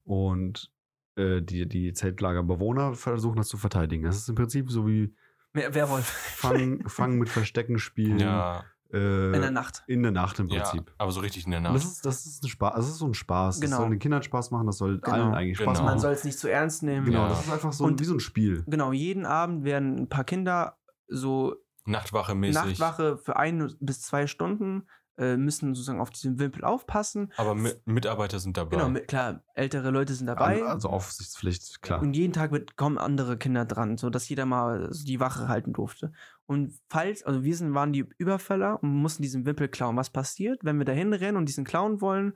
[0.03, 0.71] Und
[1.15, 4.03] äh, die, die Zeltlagerbewohner versuchen das zu verteidigen.
[4.03, 5.13] Das ist im Prinzip so wie
[5.53, 6.05] Wer, Werwolf.
[6.05, 9.83] Fang, Fang mit Verstecken spielen Ja, äh, In der Nacht.
[9.87, 10.91] in der Nacht im ja, Prinzip.
[10.97, 11.75] aber so richtig in der Nacht.
[11.75, 13.61] Das ist, das ist ein Spaß, das ist so ein Spaß.
[13.61, 13.71] Genau.
[13.71, 15.15] Das soll den Kindern Spaß machen, das soll Genau.
[15.15, 15.79] allen eigentlich Spaß Genau.
[15.79, 15.99] Man machen.
[15.99, 17.05] soll es nicht zu ernst nehmen.
[17.05, 17.29] Genau, Ja.
[17.29, 18.63] das ist einfach so Und- wie so ein Spiel.
[18.67, 21.55] Genau, jeden Abend werden ein paar Kinder so
[21.85, 22.77] Nachtwache mäßig.
[22.79, 24.87] Nachtwache für ein bis zwei Stunden,
[25.17, 27.31] äh, müssen sozusagen auf diesen Wimpel aufpassen.
[27.37, 28.77] Aber Mi Mitarbeiter sind dabei.
[28.77, 30.63] Genau, mit, klar, ältere Leute sind dabei.
[30.63, 32.01] Also Aufsichtspflicht, klar.
[32.01, 36.11] Und jeden Tag wird, kommen andere Kinder dran, sodass jeder mal die Wache halten durfte.
[36.45, 39.97] Und falls, also wir sind, waren die Überfäller und mussten diesen Wimpel klauen.
[39.97, 42.33] Was passiert, wenn wir da hinrennen und diesen klauen wollen?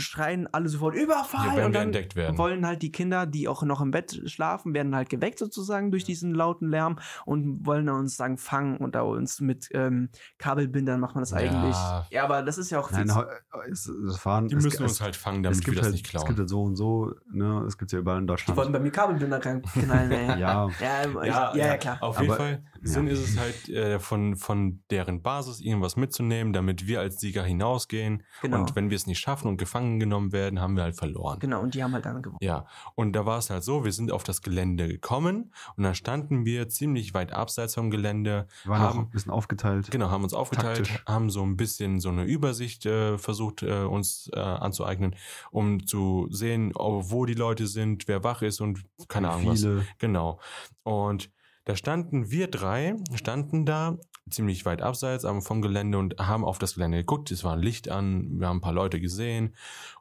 [0.00, 2.36] Schreien alle sofort Überfall Ja, und wir dann entdeckt werden.
[2.38, 6.04] wollen halt die Kinder, die auch noch im Bett schlafen, werden halt geweckt sozusagen durch
[6.04, 10.98] diesen lauten Lärm und wollen dann uns sagen fangen und da uns mit ähm, Kabelbindern
[11.00, 11.36] macht man das Ja.
[11.38, 11.76] eigentlich.
[12.10, 13.26] Ja, aber das ist ja auch Nein, heu-
[13.70, 15.84] es, es waren, Die es, müssen es, uns halt fangen, es damit wir gibt das
[15.84, 16.38] halt, nicht Es gibt klauen.
[16.38, 17.64] halt so und so, ne?
[17.66, 18.72] Es gibt ja überall in die wollten Deutschland.
[18.72, 20.10] bei mir Kabelbinder reinknallen.
[20.10, 20.26] ey.
[20.40, 21.98] Ja, ja, ja, ja, klar.
[22.00, 22.92] Auf Aber- jeden Fall ja.
[22.92, 27.44] Sinn ist es halt, äh, von, von deren Basis irgendwas mitzunehmen, damit wir als Sieger
[27.44, 28.22] hinausgehen.
[28.42, 28.60] Genau.
[28.60, 31.38] Und wenn wir es nicht schaffen und gefangen genommen werden, haben wir halt verloren.
[31.40, 32.38] Genau, und die haben halt dann gewonnen.
[32.42, 35.94] Ja, und da war es halt so, wir sind auf das Gelände gekommen und dann
[35.94, 39.90] standen wir ziemlich weit abseits vom Gelände, wir waren auch haben- ein bisschen aufgeteilt.
[39.90, 41.04] genau, haben uns aufgeteilt, Taktisch.
[41.06, 45.16] haben so ein bisschen so eine Übersicht äh, versucht, äh, uns äh, anzueignen,
[45.50, 49.60] um zu sehen, oh, wo die Leute sind, wer wach ist und keine Ahnung was.
[49.60, 49.86] Viele.
[49.98, 50.40] Genau.
[50.82, 51.30] Und
[51.64, 53.98] da standen wir drei, standen da
[54.30, 57.30] ziemlich weit abseits vom Gelände und haben auf das Gelände geguckt.
[57.30, 59.54] Es war ein Licht an, wir haben ein paar Leute gesehen.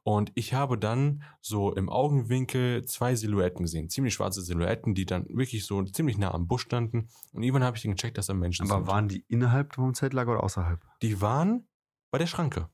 [0.04, 3.90] Und ich habe dann so im Augenwinkel zwei Silhouetten gesehen.
[3.90, 7.10] Ziemlich schwarze Silhouetten, die dann wirklich so ziemlich nah am Busch standen.
[7.34, 8.88] Und irgendwann habe ich dann gecheckt, dass da Menschen Aber sind.
[8.88, 10.80] waren die innerhalb vom Zeltlager oder außerhalb?
[11.02, 11.68] die waren
[12.12, 12.70] bei der Schranke.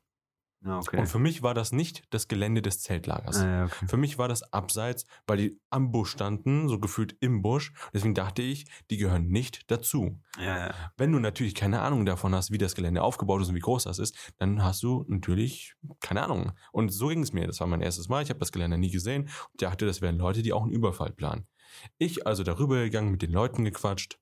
[0.66, 0.98] Ja, okay.
[0.98, 3.38] Und für mich war das nicht das Gelände des Zeltlagers.
[3.38, 3.86] Ah, okay.
[3.88, 7.72] Für mich war das abseits, weil die am Busch standen, so gefühlt im Busch.
[7.94, 10.20] Deswegen dachte ich, die gehören nicht dazu.
[10.40, 10.74] Ja, ja.
[10.98, 13.84] Wenn du natürlich keine Ahnung davon hast, wie das Gelände aufgebaut ist und wie groß
[13.84, 16.54] das ist, dann hast du natürlich keine Ahnung.
[16.72, 17.46] Und so ging es mir.
[17.46, 18.24] Das war mein erstes Mal.
[18.24, 21.12] Ich habe das Gelände nie gesehen und dachte, das wären Leute, die auch einen Überfall
[21.12, 21.46] planen.
[22.00, 24.20] Ich also darüber gegangen, mit den Leuten gequatscht,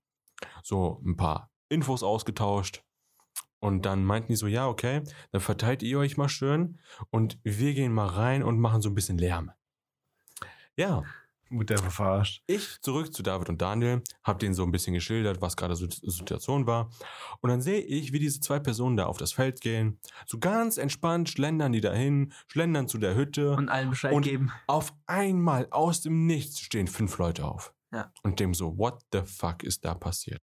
[0.62, 2.84] so ein paar Infos ausgetauscht.
[3.64, 6.80] Und dann meinten die so, ja, okay, dann verteilt ihr euch mal schön
[7.12, 9.52] und wir gehen mal rein und machen so ein bisschen Lärm.
[10.76, 11.04] Ja,
[11.50, 12.44] Mutter verarscht.
[12.46, 15.88] ich zurück zu David und Daniel, habe denen so ein bisschen geschildert, was gerade so
[15.88, 16.90] die Situation war.
[17.40, 19.98] Und dann sehe ich, wie diese zwei Personen da auf das Feld gehen.
[20.26, 23.56] So ganz entspannt schlendern die dahin, schlendern zu der Hütte.
[23.56, 24.52] Und allen Bescheid Und- geben.
[24.68, 27.74] auf einmal aus dem Nichts stehen fünf Leute auf.
[27.94, 28.12] Ja.
[28.24, 30.42] Und dem so, what the fuck ist da passiert?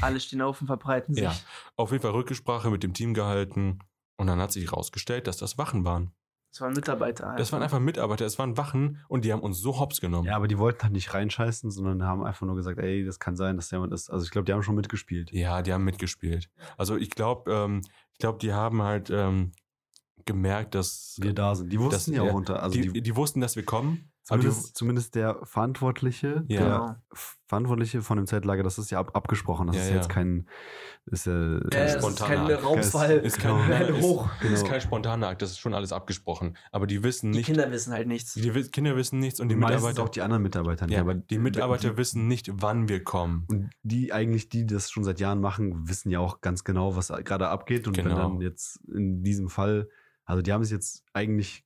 [0.00, 1.24] Alle stehen auf und verbreiten sich.
[1.24, 1.34] Ja.
[1.76, 3.78] Auf jeden Fall Rückgesprache mit dem Team gehalten.
[4.18, 6.12] Und dann hat sich herausgestellt, dass das Wachen waren.
[6.52, 7.28] Das waren Mitarbeiter.
[7.28, 7.38] Halt.
[7.38, 10.26] Das waren einfach Mitarbeiter, es waren Wachen und die haben uns so hops genommen.
[10.26, 13.36] Ja, aber die wollten halt nicht reinscheißen, sondern haben einfach nur gesagt, ey, das kann
[13.36, 14.08] sein, dass jemand ist.
[14.08, 15.30] Also ich glaube, die haben schon mitgespielt.
[15.32, 16.48] Ja, die haben mitgespielt.
[16.78, 19.52] Also ich glaube, ähm, ich glaube, die haben halt ähm,
[20.24, 21.70] gemerkt, dass Wir da sind.
[21.70, 22.62] Die wussten das- ja auch ja, unter.
[22.62, 24.10] Also die, die, die, wussten, dass wir kommen.
[24.28, 26.58] Aber die, zumindest, zumindest der Verantwortliche, Ja.
[26.60, 26.96] der Genau.
[27.46, 29.68] Verantwortliche von dem Zeltlager, das ist ja ab, abgesprochen.
[29.68, 29.94] Das Ja, ist ja.
[29.96, 30.48] jetzt kein,
[31.06, 32.64] ist ja, Kein äh, es ist spontaner kein Akt.
[32.64, 33.18] Rausfall.
[33.18, 33.68] ist kein, Genau.
[33.68, 34.28] Welle ist, hoch.
[34.40, 34.64] ist Genau.
[34.70, 36.56] kein spontaner Akt, das ist schon alles abgesprochen.
[36.72, 38.34] Aber die wissen Die nicht, Kinder wissen halt nichts.
[38.34, 40.94] die Kinder wissen nichts und die meistens Mitarbeiter, auch die anderen Mitarbeiter nicht.
[40.96, 43.44] ja, aber die Mitarbeiter die, wissen nicht, wann wir kommen.
[43.48, 47.08] Und die eigentlich, die das schon seit Jahren machen, wissen ja auch ganz genau, was
[47.22, 47.86] gerade abgeht.
[47.86, 48.16] Und wenn Genau.
[48.30, 49.88] dann jetzt in diesem Fall,
[50.24, 51.64] also die haben sich jetzt eigentlich,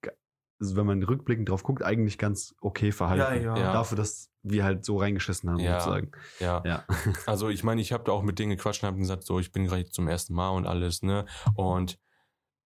[0.61, 3.43] also wenn man rückblickend drauf guckt, eigentlich ganz okay verhalten.
[3.45, 3.57] Ja, ja.
[3.57, 3.73] Ja.
[3.73, 5.81] Dafür, dass wir halt so reingeschissen haben, Ja.
[5.81, 6.11] sozusagen.
[6.39, 6.63] Ja.
[6.65, 6.85] Ja.
[7.27, 9.53] Also ich meine, ich habe da auch mit denen gequatscht und habe gesagt, so, ich
[9.53, 11.25] bin gerade zum ersten Mal und alles, ne?
[11.55, 11.99] Und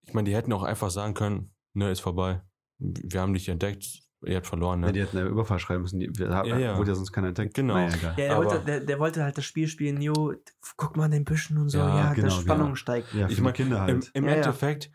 [0.02, 2.42] ich meine, die hätten auch einfach sagen können, ne, ist vorbei.
[2.78, 4.92] Wir haben dich entdeckt, ihr habt verloren, Ja, ne?
[4.92, 6.00] die hätten ja Überfall schreiben müssen.
[6.00, 6.76] Die, wir, Ja, ja.
[6.76, 7.54] Wurde ja sonst keiner entdeckt.
[7.54, 7.74] Genau.
[7.74, 7.96] Naja.
[8.02, 10.34] Ja, der, wollte, der, der wollte halt das Spiel spielen, jo,
[10.76, 12.74] guck mal in den Büschen und so, Ja, ja, genau, der Spannung genau.
[12.76, 13.12] steigt.
[13.14, 14.10] Ja, für Ich die mein, Kinder Im, halt.
[14.14, 14.36] im Ja, ja.
[14.36, 14.90] Endeffekt,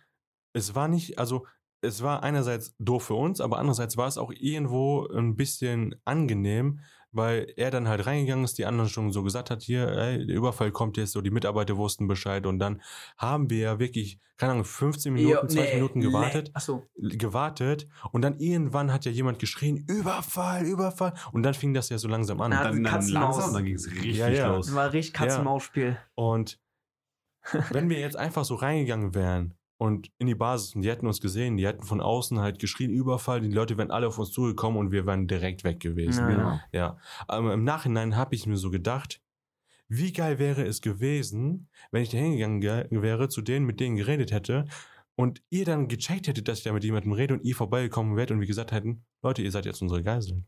[0.54, 1.46] es war nicht, also
[1.82, 6.80] es war einerseits doof für uns, aber andererseits war es auch irgendwo ein bisschen angenehm,
[7.12, 10.36] weil er dann halt reingegangen ist, die anderen schon so gesagt hat, hier, ey, der
[10.36, 12.82] Überfall kommt jetzt, so die Mitarbeiter wussten Bescheid und dann
[13.18, 16.84] haben wir ja wirklich, keine Ahnung, 15 Minuten, Ja, 20 nee, Minuten gewartet, Achso.
[16.98, 21.98] gewartet und dann irgendwann hat ja jemand geschrien, Überfall, Überfall und dann fing das ja
[21.98, 22.52] so langsam an.
[22.52, 24.48] Na, dann, dann langsam, dann ging es richtig Ja, ja.
[24.56, 24.68] los.
[24.68, 25.98] Das war richtig Katz-Maus-Spiel.
[26.14, 26.60] Und
[27.72, 31.22] wenn wir jetzt einfach so reingegangen wären und in die Basis und die hätten uns
[31.22, 34.78] gesehen, die hätten von außen halt geschrien, Überfall, die Leute wären alle auf uns zugekommen
[34.78, 36.30] und wir wären direkt weg gewesen.
[36.30, 36.62] Ja.
[36.74, 36.98] Ja.
[37.28, 39.22] Aber im Nachhinein habe ich mir so gedacht,
[39.88, 43.96] wie geil wäre es gewesen, wenn ich da hingegangen ge- wäre, zu denen, mit denen
[43.96, 44.66] geredet hätte
[45.16, 48.32] und ihr dann gecheckt hättet, dass ich da mit jemandem rede und ihr vorbeigekommen wärt
[48.32, 50.46] und wir gesagt hätten, Leute, ihr seid jetzt unsere Geiseln.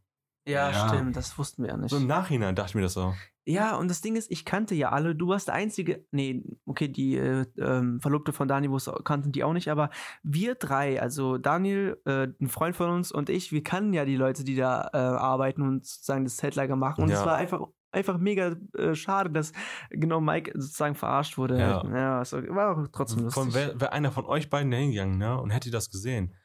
[0.48, 0.88] Ja, Ja.
[0.90, 1.92] stimmt, das wussten wir ja nicht.
[1.92, 3.14] So im Nachhinein dachte ich mir das so.
[3.46, 5.16] Ja, und das Ding ist, ich kannte ja alle.
[5.16, 6.06] Du warst der Einzige.
[6.12, 9.90] Nee, okay, die äh, ähm, Verlobte von Daniel kannten die auch nicht, aber
[10.22, 14.16] wir drei, also Daniel, äh, ein Freund von uns und ich, wir kannten ja die
[14.16, 17.04] Leute, die da äh, arbeiten und sozusagen das Zeltlager machen.
[17.04, 17.26] Und es Ja.
[17.26, 17.62] war einfach,
[17.92, 19.54] einfach mega äh, schade, dass
[19.90, 21.58] genau Mike sozusagen verarscht wurde.
[21.60, 21.84] Ja.
[21.88, 23.44] ja es war auch trotzdem lustig.
[23.44, 25.40] Von wer, wer einer von euch beiden hingegangen, ne?
[25.42, 26.36] Und hätte das gesehen.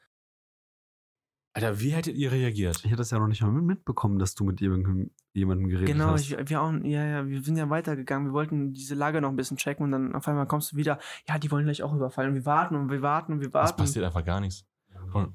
[1.56, 2.76] Alter, wie hättet ihr reagiert?
[2.80, 6.08] Ich hätte das ja noch nicht mal mitbekommen, dass du mit jemandem, jemandem geredet Genau,
[6.08, 6.30] hast.
[6.30, 8.28] ich, wir auch, ja, ja, wir sind ja weitergegangen.
[8.28, 10.98] Wir wollten diese Lage noch ein bisschen checken und dann auf einmal kommst du wieder,
[11.26, 12.28] ja, die wollen gleich auch überfallen.
[12.28, 13.78] Und wir warten und wir warten und wir Es warten.
[13.78, 14.66] passiert einfach gar nichts.
[15.14, 15.34] Und,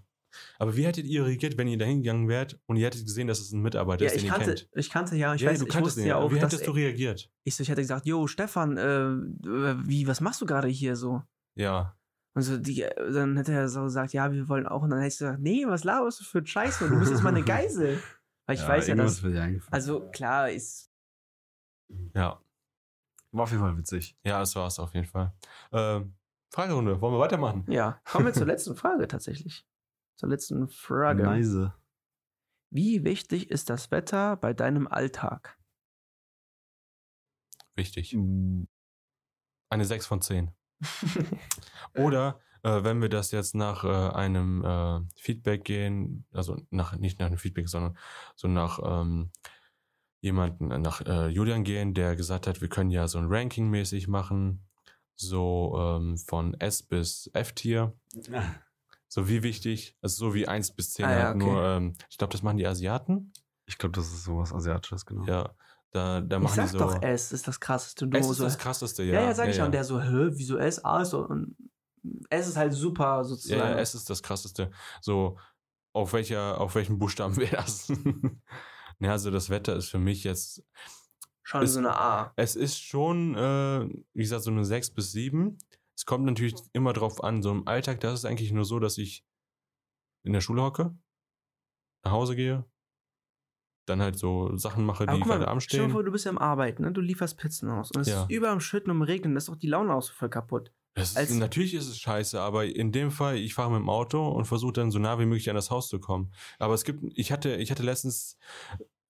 [0.59, 3.39] aber wie hättet ihr reagiert, wenn ihr da hingegangen wärt und ihr hättet gesehen, dass
[3.39, 4.69] es ein Mitarbeiter ja, ist, ich den ihr kannte, kennt?
[4.75, 6.67] ich kannte ja, ich ja, weiß, du ich wusste den ja auch, Wie dass hättest
[6.67, 7.31] du reagiert?
[7.45, 10.95] ich, so, ich hätte gesagt, jo, Stefan, äh, äh, wie, was machst du gerade hier
[10.95, 11.23] so?
[11.55, 11.97] Ja.
[12.33, 14.83] Und so, die, dann hätte er so gesagt, ja, wir wollen auch.
[14.83, 16.79] Und dann hätte ich gesagt, nee, was laberst du für ein Scheiß?
[16.79, 18.01] Du bist jetzt mal eine Geisel.
[18.45, 19.23] Weil ich weiß ja, dass,
[19.69, 20.91] also klar, ist,
[22.15, 22.41] Ja.
[23.31, 24.17] War auf jeden Fall witzig.
[24.23, 25.33] Ja, das war's auf jeden Fall.
[25.71, 26.15] Ähm,
[26.53, 27.65] Fragerunde, wollen wir weitermachen?
[27.69, 28.01] ja.
[28.05, 29.65] Kommen wir zur letzten Frage tatsächlich.
[30.17, 31.23] Zur letzten Frage.
[31.23, 31.71] Nice.
[32.73, 35.57] Wie wichtig ist das Wetter bei deinem Alltag?
[37.75, 38.13] Wichtig.
[38.15, 40.51] Eine 6 von 10.
[41.95, 47.19] Oder äh, wenn wir das jetzt nach äh, einem äh, Feedback gehen, also nach, nicht
[47.19, 47.97] nach einem Feedback, sondern
[48.35, 49.31] so nach ähm,
[50.21, 53.69] jemanden, äh, nach äh, Julian gehen, der gesagt hat, wir können ja so ein Ranking
[53.69, 54.65] mäßig machen,
[55.15, 57.93] so ähm, von S bis F-Tier.
[59.13, 61.45] So wie wichtig, also so wie 1 bis 10 Ah, ja, halt okay.
[61.45, 63.33] nur, ähm, ich glaube, das machen die Asiaten.
[63.65, 65.25] Ich glaube, das ist sowas Asiatisches, genau.
[65.25, 65.53] Ja,
[65.91, 66.77] da, da Ich machen sag die so.
[66.79, 68.07] doch, S ist das krasseste.
[68.07, 69.13] Du S ist so, das krasseste, ja.
[69.15, 69.65] ja, ja, sag ich ja, schon.
[69.67, 70.83] Und der so, hä, wieso S?
[70.83, 71.25] A ist so.
[71.27, 71.55] Und
[72.29, 73.59] S ist halt super Ja, sozusagen.
[73.59, 74.71] ja, es ist das krasseste.
[75.01, 75.37] So,
[75.93, 77.91] auf welcher, auf welchem Buchstaben wäre das?
[78.99, 80.63] ja, also das Wetter ist für mich jetzt,
[81.43, 82.31] schon ist- so eine A.
[82.37, 85.57] es ist schon, äh, wie gesagt, so eine 6 bis 7.
[85.95, 88.97] Es kommt natürlich immer drauf an, so im Alltag, das ist eigentlich nur so, dass
[88.97, 89.23] ich
[90.23, 90.95] in der Schule hocke,
[92.03, 92.65] nach Hause gehe,
[93.85, 95.91] dann halt so Sachen mache, Aber die gerade stell dir anstehen.
[95.91, 96.91] vor, du bist ja am Arbeiten, ne?
[96.91, 98.23] du lieferst Pizzen aus und es Ja.
[98.23, 100.29] ist überall am Schütten und am Regnen, das ist auch die Laune auch so voll
[100.29, 100.71] kaputt.
[100.93, 104.43] Ist, natürlich ist es scheiße, aber in dem Fall, ich fahre mit dem Auto und
[104.45, 106.33] versuche dann so nah wie möglich an das Haus zu kommen.
[106.59, 108.37] Aber es gibt, ich hatte, ich hatte letztens,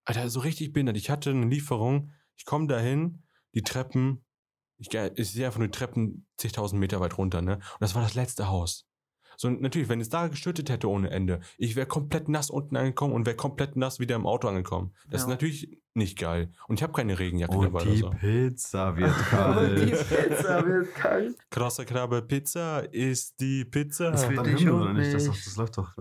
[0.05, 0.95] Alter, so richtig behindert.
[0.97, 3.23] Ich hatte eine Lieferung, ich komme dahin,
[3.55, 4.23] die Treppen,
[4.77, 7.55] ich, ich sehe einfach nur die Treppen zigtausend Meter weit runter, ne?
[7.55, 8.87] Und das war das letzte Haus.
[9.41, 13.11] So, natürlich, wenn es da geschüttet hätte ohne Ende, ich wäre komplett nass unten angekommen
[13.15, 14.93] und wäre komplett nass wieder im Auto angekommen.
[15.09, 15.25] Das Ja.
[15.25, 16.51] ist natürlich nicht geil.
[16.67, 18.09] Und ich habe keine Regenjacke Und dabei oder die so.
[18.11, 20.07] Pizza wird Die kalt.
[20.09, 21.35] Pizza wird kalt.
[21.49, 24.11] Krasser Krabbe Pizza ist die Pizza.
[24.11, 25.11] Das Das, wird Dann auch oder nicht?
[25.11, 25.91] Das, das läuft doch.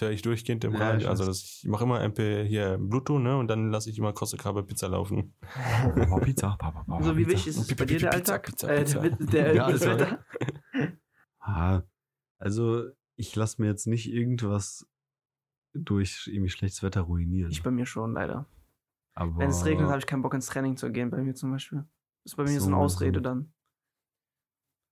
[0.00, 1.02] höre ich durchgehend im Ja, Radio.
[1.02, 3.36] ich Also das, ich mache immer MP hier Bluetooth, ne?
[3.36, 5.34] Und dann lasse ich immer Krasser Krabbe Pizza laufen.
[5.94, 7.00] Papa Pizza, Papa, Papa.
[7.04, 7.36] So wie Pizza.
[7.36, 8.42] wichtig ist es bei dir der Pizza, Alltag?
[8.46, 9.00] Pizza, Äh, Pizza.
[9.00, 10.00] der, der, Ja, das Alter.
[10.00, 10.24] Wetter?
[11.38, 11.82] Ah,
[12.44, 14.86] also, ich lasse mir jetzt nicht irgendwas
[15.72, 17.50] durch irgendwie schlechtes Wetter ruinieren.
[17.50, 18.46] Ich bei mir schon, leider.
[19.14, 21.50] aber Wenn es regnet, habe ich keinen Bock ins Training zu gehen, bei mir zum
[21.50, 21.84] Beispiel.
[22.22, 23.22] Das ist bei mir so, So, eine Ausrede so.
[23.22, 23.52] dann.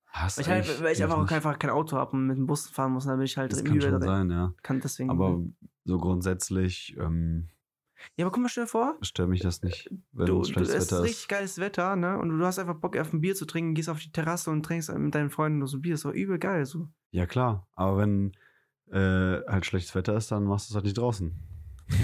[0.06, 2.46] Hast Weil ich, halt, weil ich einfach, auch einfach kein Auto habe und mit dem
[2.46, 4.54] Bus fahren muss, dann bin ich halt Das kann schon sein, ja.
[4.62, 5.08] Kann deswegen.
[5.10, 5.42] Aber
[5.84, 7.48] so grundsätzlich ähm,
[8.16, 10.54] ja, aber guck mal, stell dir vor, stört mich das nicht, wenn du, es du,
[10.54, 12.18] schlechtes es ist Wetter richtig geiles Wetter, ne?
[12.18, 14.64] Und du hast einfach Bock auf ein Bier zu trinken, gehst auf die Terrasse und
[14.64, 15.94] trinkst mit deinen Freunden nur so ein Bier.
[15.94, 16.66] Ist doch übel geil.
[16.66, 16.88] So.
[17.10, 17.66] Ja, klar.
[17.74, 18.32] Aber wenn
[18.90, 21.32] äh, halt schlechtes Wetter ist, dann machst du es halt nicht draußen.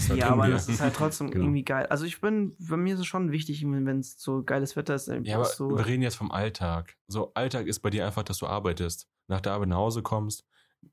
[0.08, 1.44] Halt Ja, aber das ist halt trotzdem Genau.
[1.44, 1.86] irgendwie geil.
[1.86, 5.08] Also ich bin, bei mir ist es schon wichtig, wenn es so geiles Wetter ist.
[5.08, 6.96] Ja, aber so, wir reden jetzt vom Alltag.
[7.06, 9.08] So, Alltag ist bei dir einfach, dass du arbeitest.
[9.28, 10.44] Nach der Arbeit nach Hause kommst,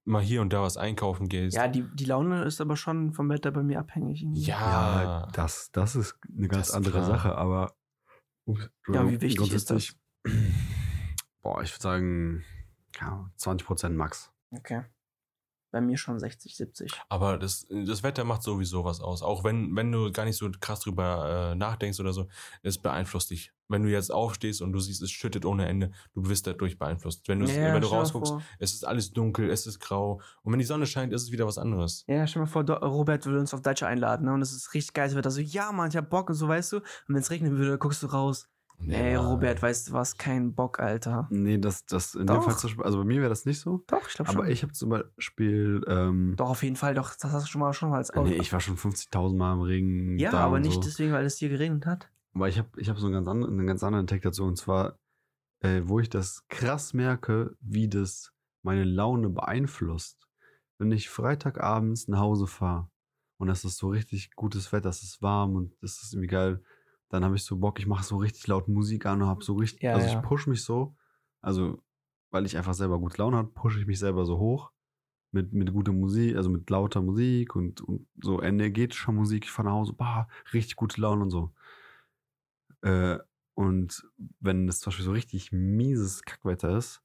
[0.04, 1.56] mal hier und da was einkaufen gehst.
[1.56, 4.22] ja, die, die Laune ist aber schon vom Wetter bei mir abhängig.
[4.24, 4.42] irgendwie.
[4.42, 5.28] Ja.
[5.34, 7.06] das, das ist eine ganz ist andere klar.
[7.06, 7.76] Sache, aber
[8.46, 9.96] ups, Ja, wie wichtig ist das?
[11.42, 12.44] Boah, ich würde sagen,
[13.00, 14.32] ja, 20% max.
[14.52, 14.84] Okay.
[15.76, 16.89] Bei mir schon 60, 70.
[17.09, 19.21] Aber das, das Wetter macht sowieso was aus.
[19.21, 22.30] Auch wenn, wenn du gar nicht so krass drüber äh, nachdenkst oder so,
[22.63, 23.51] es beeinflusst dich.
[23.67, 27.28] Wenn du jetzt aufstehst und du siehst, es schüttet ohne Ende, du wirst dadurch beeinflusst.
[27.28, 28.41] Wenn, du's- Ja, wenn du rausguckst, vor.
[28.57, 30.21] es ist alles dunkel, es ist grau.
[30.43, 32.05] Und wenn die Sonne scheint, ist es wieder was anderes.
[32.07, 34.34] Ja, stell mal vor, Robert würde uns auf Deutsche einladen, ne?
[34.34, 35.30] Und es ist richtig geiles Wetter.
[35.32, 36.78] So, ja, Mann, ich hab Bock und so, weißt du?
[36.78, 38.47] Und wenn es regnen würde, guckst du raus.
[38.88, 39.21] Ey, Ja.
[39.21, 40.17] Robert, weißt du was?
[40.17, 41.28] Kein Bock, Alter.
[41.32, 42.36] Nee, das, das in Doch.
[42.36, 43.84] dem Fall, zum Beispiel- also bei mir wäre das nicht so.
[43.88, 44.39] Doch, ich glaube schon.
[44.41, 47.13] Aber ich habe zum Beispiel, ähm, Doch, auf jeden Fall, doch.
[47.15, 49.61] Das hast du schon mal schon mal als nee, ich war schon 50.000 Mal im
[49.61, 50.19] Regen.
[50.19, 50.82] Ja, aber nicht so.
[50.82, 52.09] deswegen, weil es hier geregnet hat.
[52.34, 54.43] Aber ich habe ich hab so einen ganz, anderen, einen ganz anderen Tag dazu.
[54.43, 54.99] Und zwar,
[55.61, 60.28] äh, wo ich das krass merke, wie das meine Laune beeinflusst.
[60.78, 62.89] Wenn ich Freitagabends nach Hause fahre
[63.38, 66.61] und es ist so richtig gutes Wetter, es ist warm und es ist irgendwie geil,
[67.10, 69.56] dann habe ich so Bock, ich mache so richtig laut Musik an und habe so
[69.56, 70.20] richtig, Ja, also ja.
[70.20, 70.95] ich push mich so,
[71.41, 71.82] also
[72.32, 74.72] weil ich einfach selber gute Laune habe, pushe ich mich selber so hoch
[75.32, 79.47] mit, mit guter Musik, also mit lauter Musik und, und so energetischer Musik.
[79.58, 81.53] Nach Hause, bah, richtig gute Laune und so.
[82.82, 83.20] Äh,
[83.53, 84.06] und
[84.39, 87.01] wenn es zum Beispiel so richtig mieses Kackwetter ist,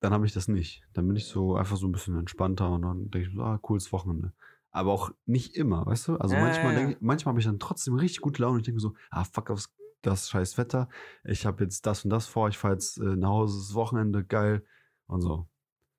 [0.00, 0.84] dann habe ich das nicht.
[0.92, 3.58] Dann bin ich so einfach so ein bisschen entspannter und dann denke ich, so, ah,
[3.58, 4.32] cooles Wochenende.
[4.74, 6.16] Aber auch nicht immer, weißt du?
[6.16, 6.86] Also Ja, manchmal, ja, ja.
[6.86, 9.24] denk manchmal habe ich dann trotzdem richtig gute Laune und ich denke mir so, ah,
[9.24, 9.72] fuck aufs
[10.02, 10.88] das scheiß Wetter.
[11.22, 13.74] Ich habe jetzt das und das vor, ich fahre jetzt äh, nach Hause, es ist
[13.74, 14.64] Wochenende, geil
[15.06, 15.48] und so.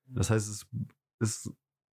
[0.06, 0.66] Das heißt, es
[1.18, 1.50] ist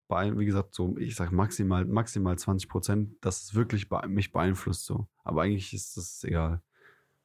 [0.07, 4.31] bei, wie gesagt, so, ich sag maximal, maximal 20 Prozent, dass es wirklich bei, mich
[4.31, 5.07] beeinflusst so.
[5.23, 6.61] Aber eigentlich ist das egal.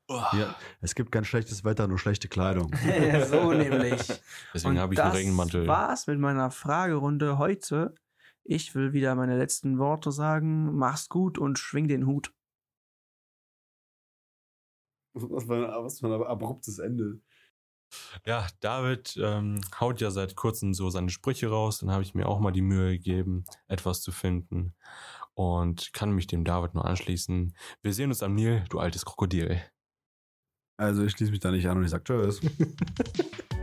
[0.08, 2.74] Ja, es gibt kein schlechtes Wetter, nur schlechte Kleidung.
[3.28, 4.00] so nämlich.
[4.54, 5.66] Deswegen habe ich einen das Regenmantel.
[5.66, 7.94] war's mit meiner Fragerunde heute.
[8.50, 10.74] Ich will wieder meine letzten Worte sagen.
[10.74, 12.32] Mach's gut und schwing den Hut.
[15.12, 17.20] Was für ein, was für ein abruptes Ende.
[18.24, 21.80] Ja, David ähm, haut ja seit kurzem so seine Sprüche raus.
[21.80, 24.74] Dann habe ich mir auch mal die Mühe gegeben, etwas zu finden.
[25.34, 27.54] Und kann mich dem David nur anschließen.
[27.82, 29.60] Wir sehen uns am Nil, du altes Krokodil.
[30.78, 32.40] Also ich schließe mich da nicht an und ich sag Tschüss.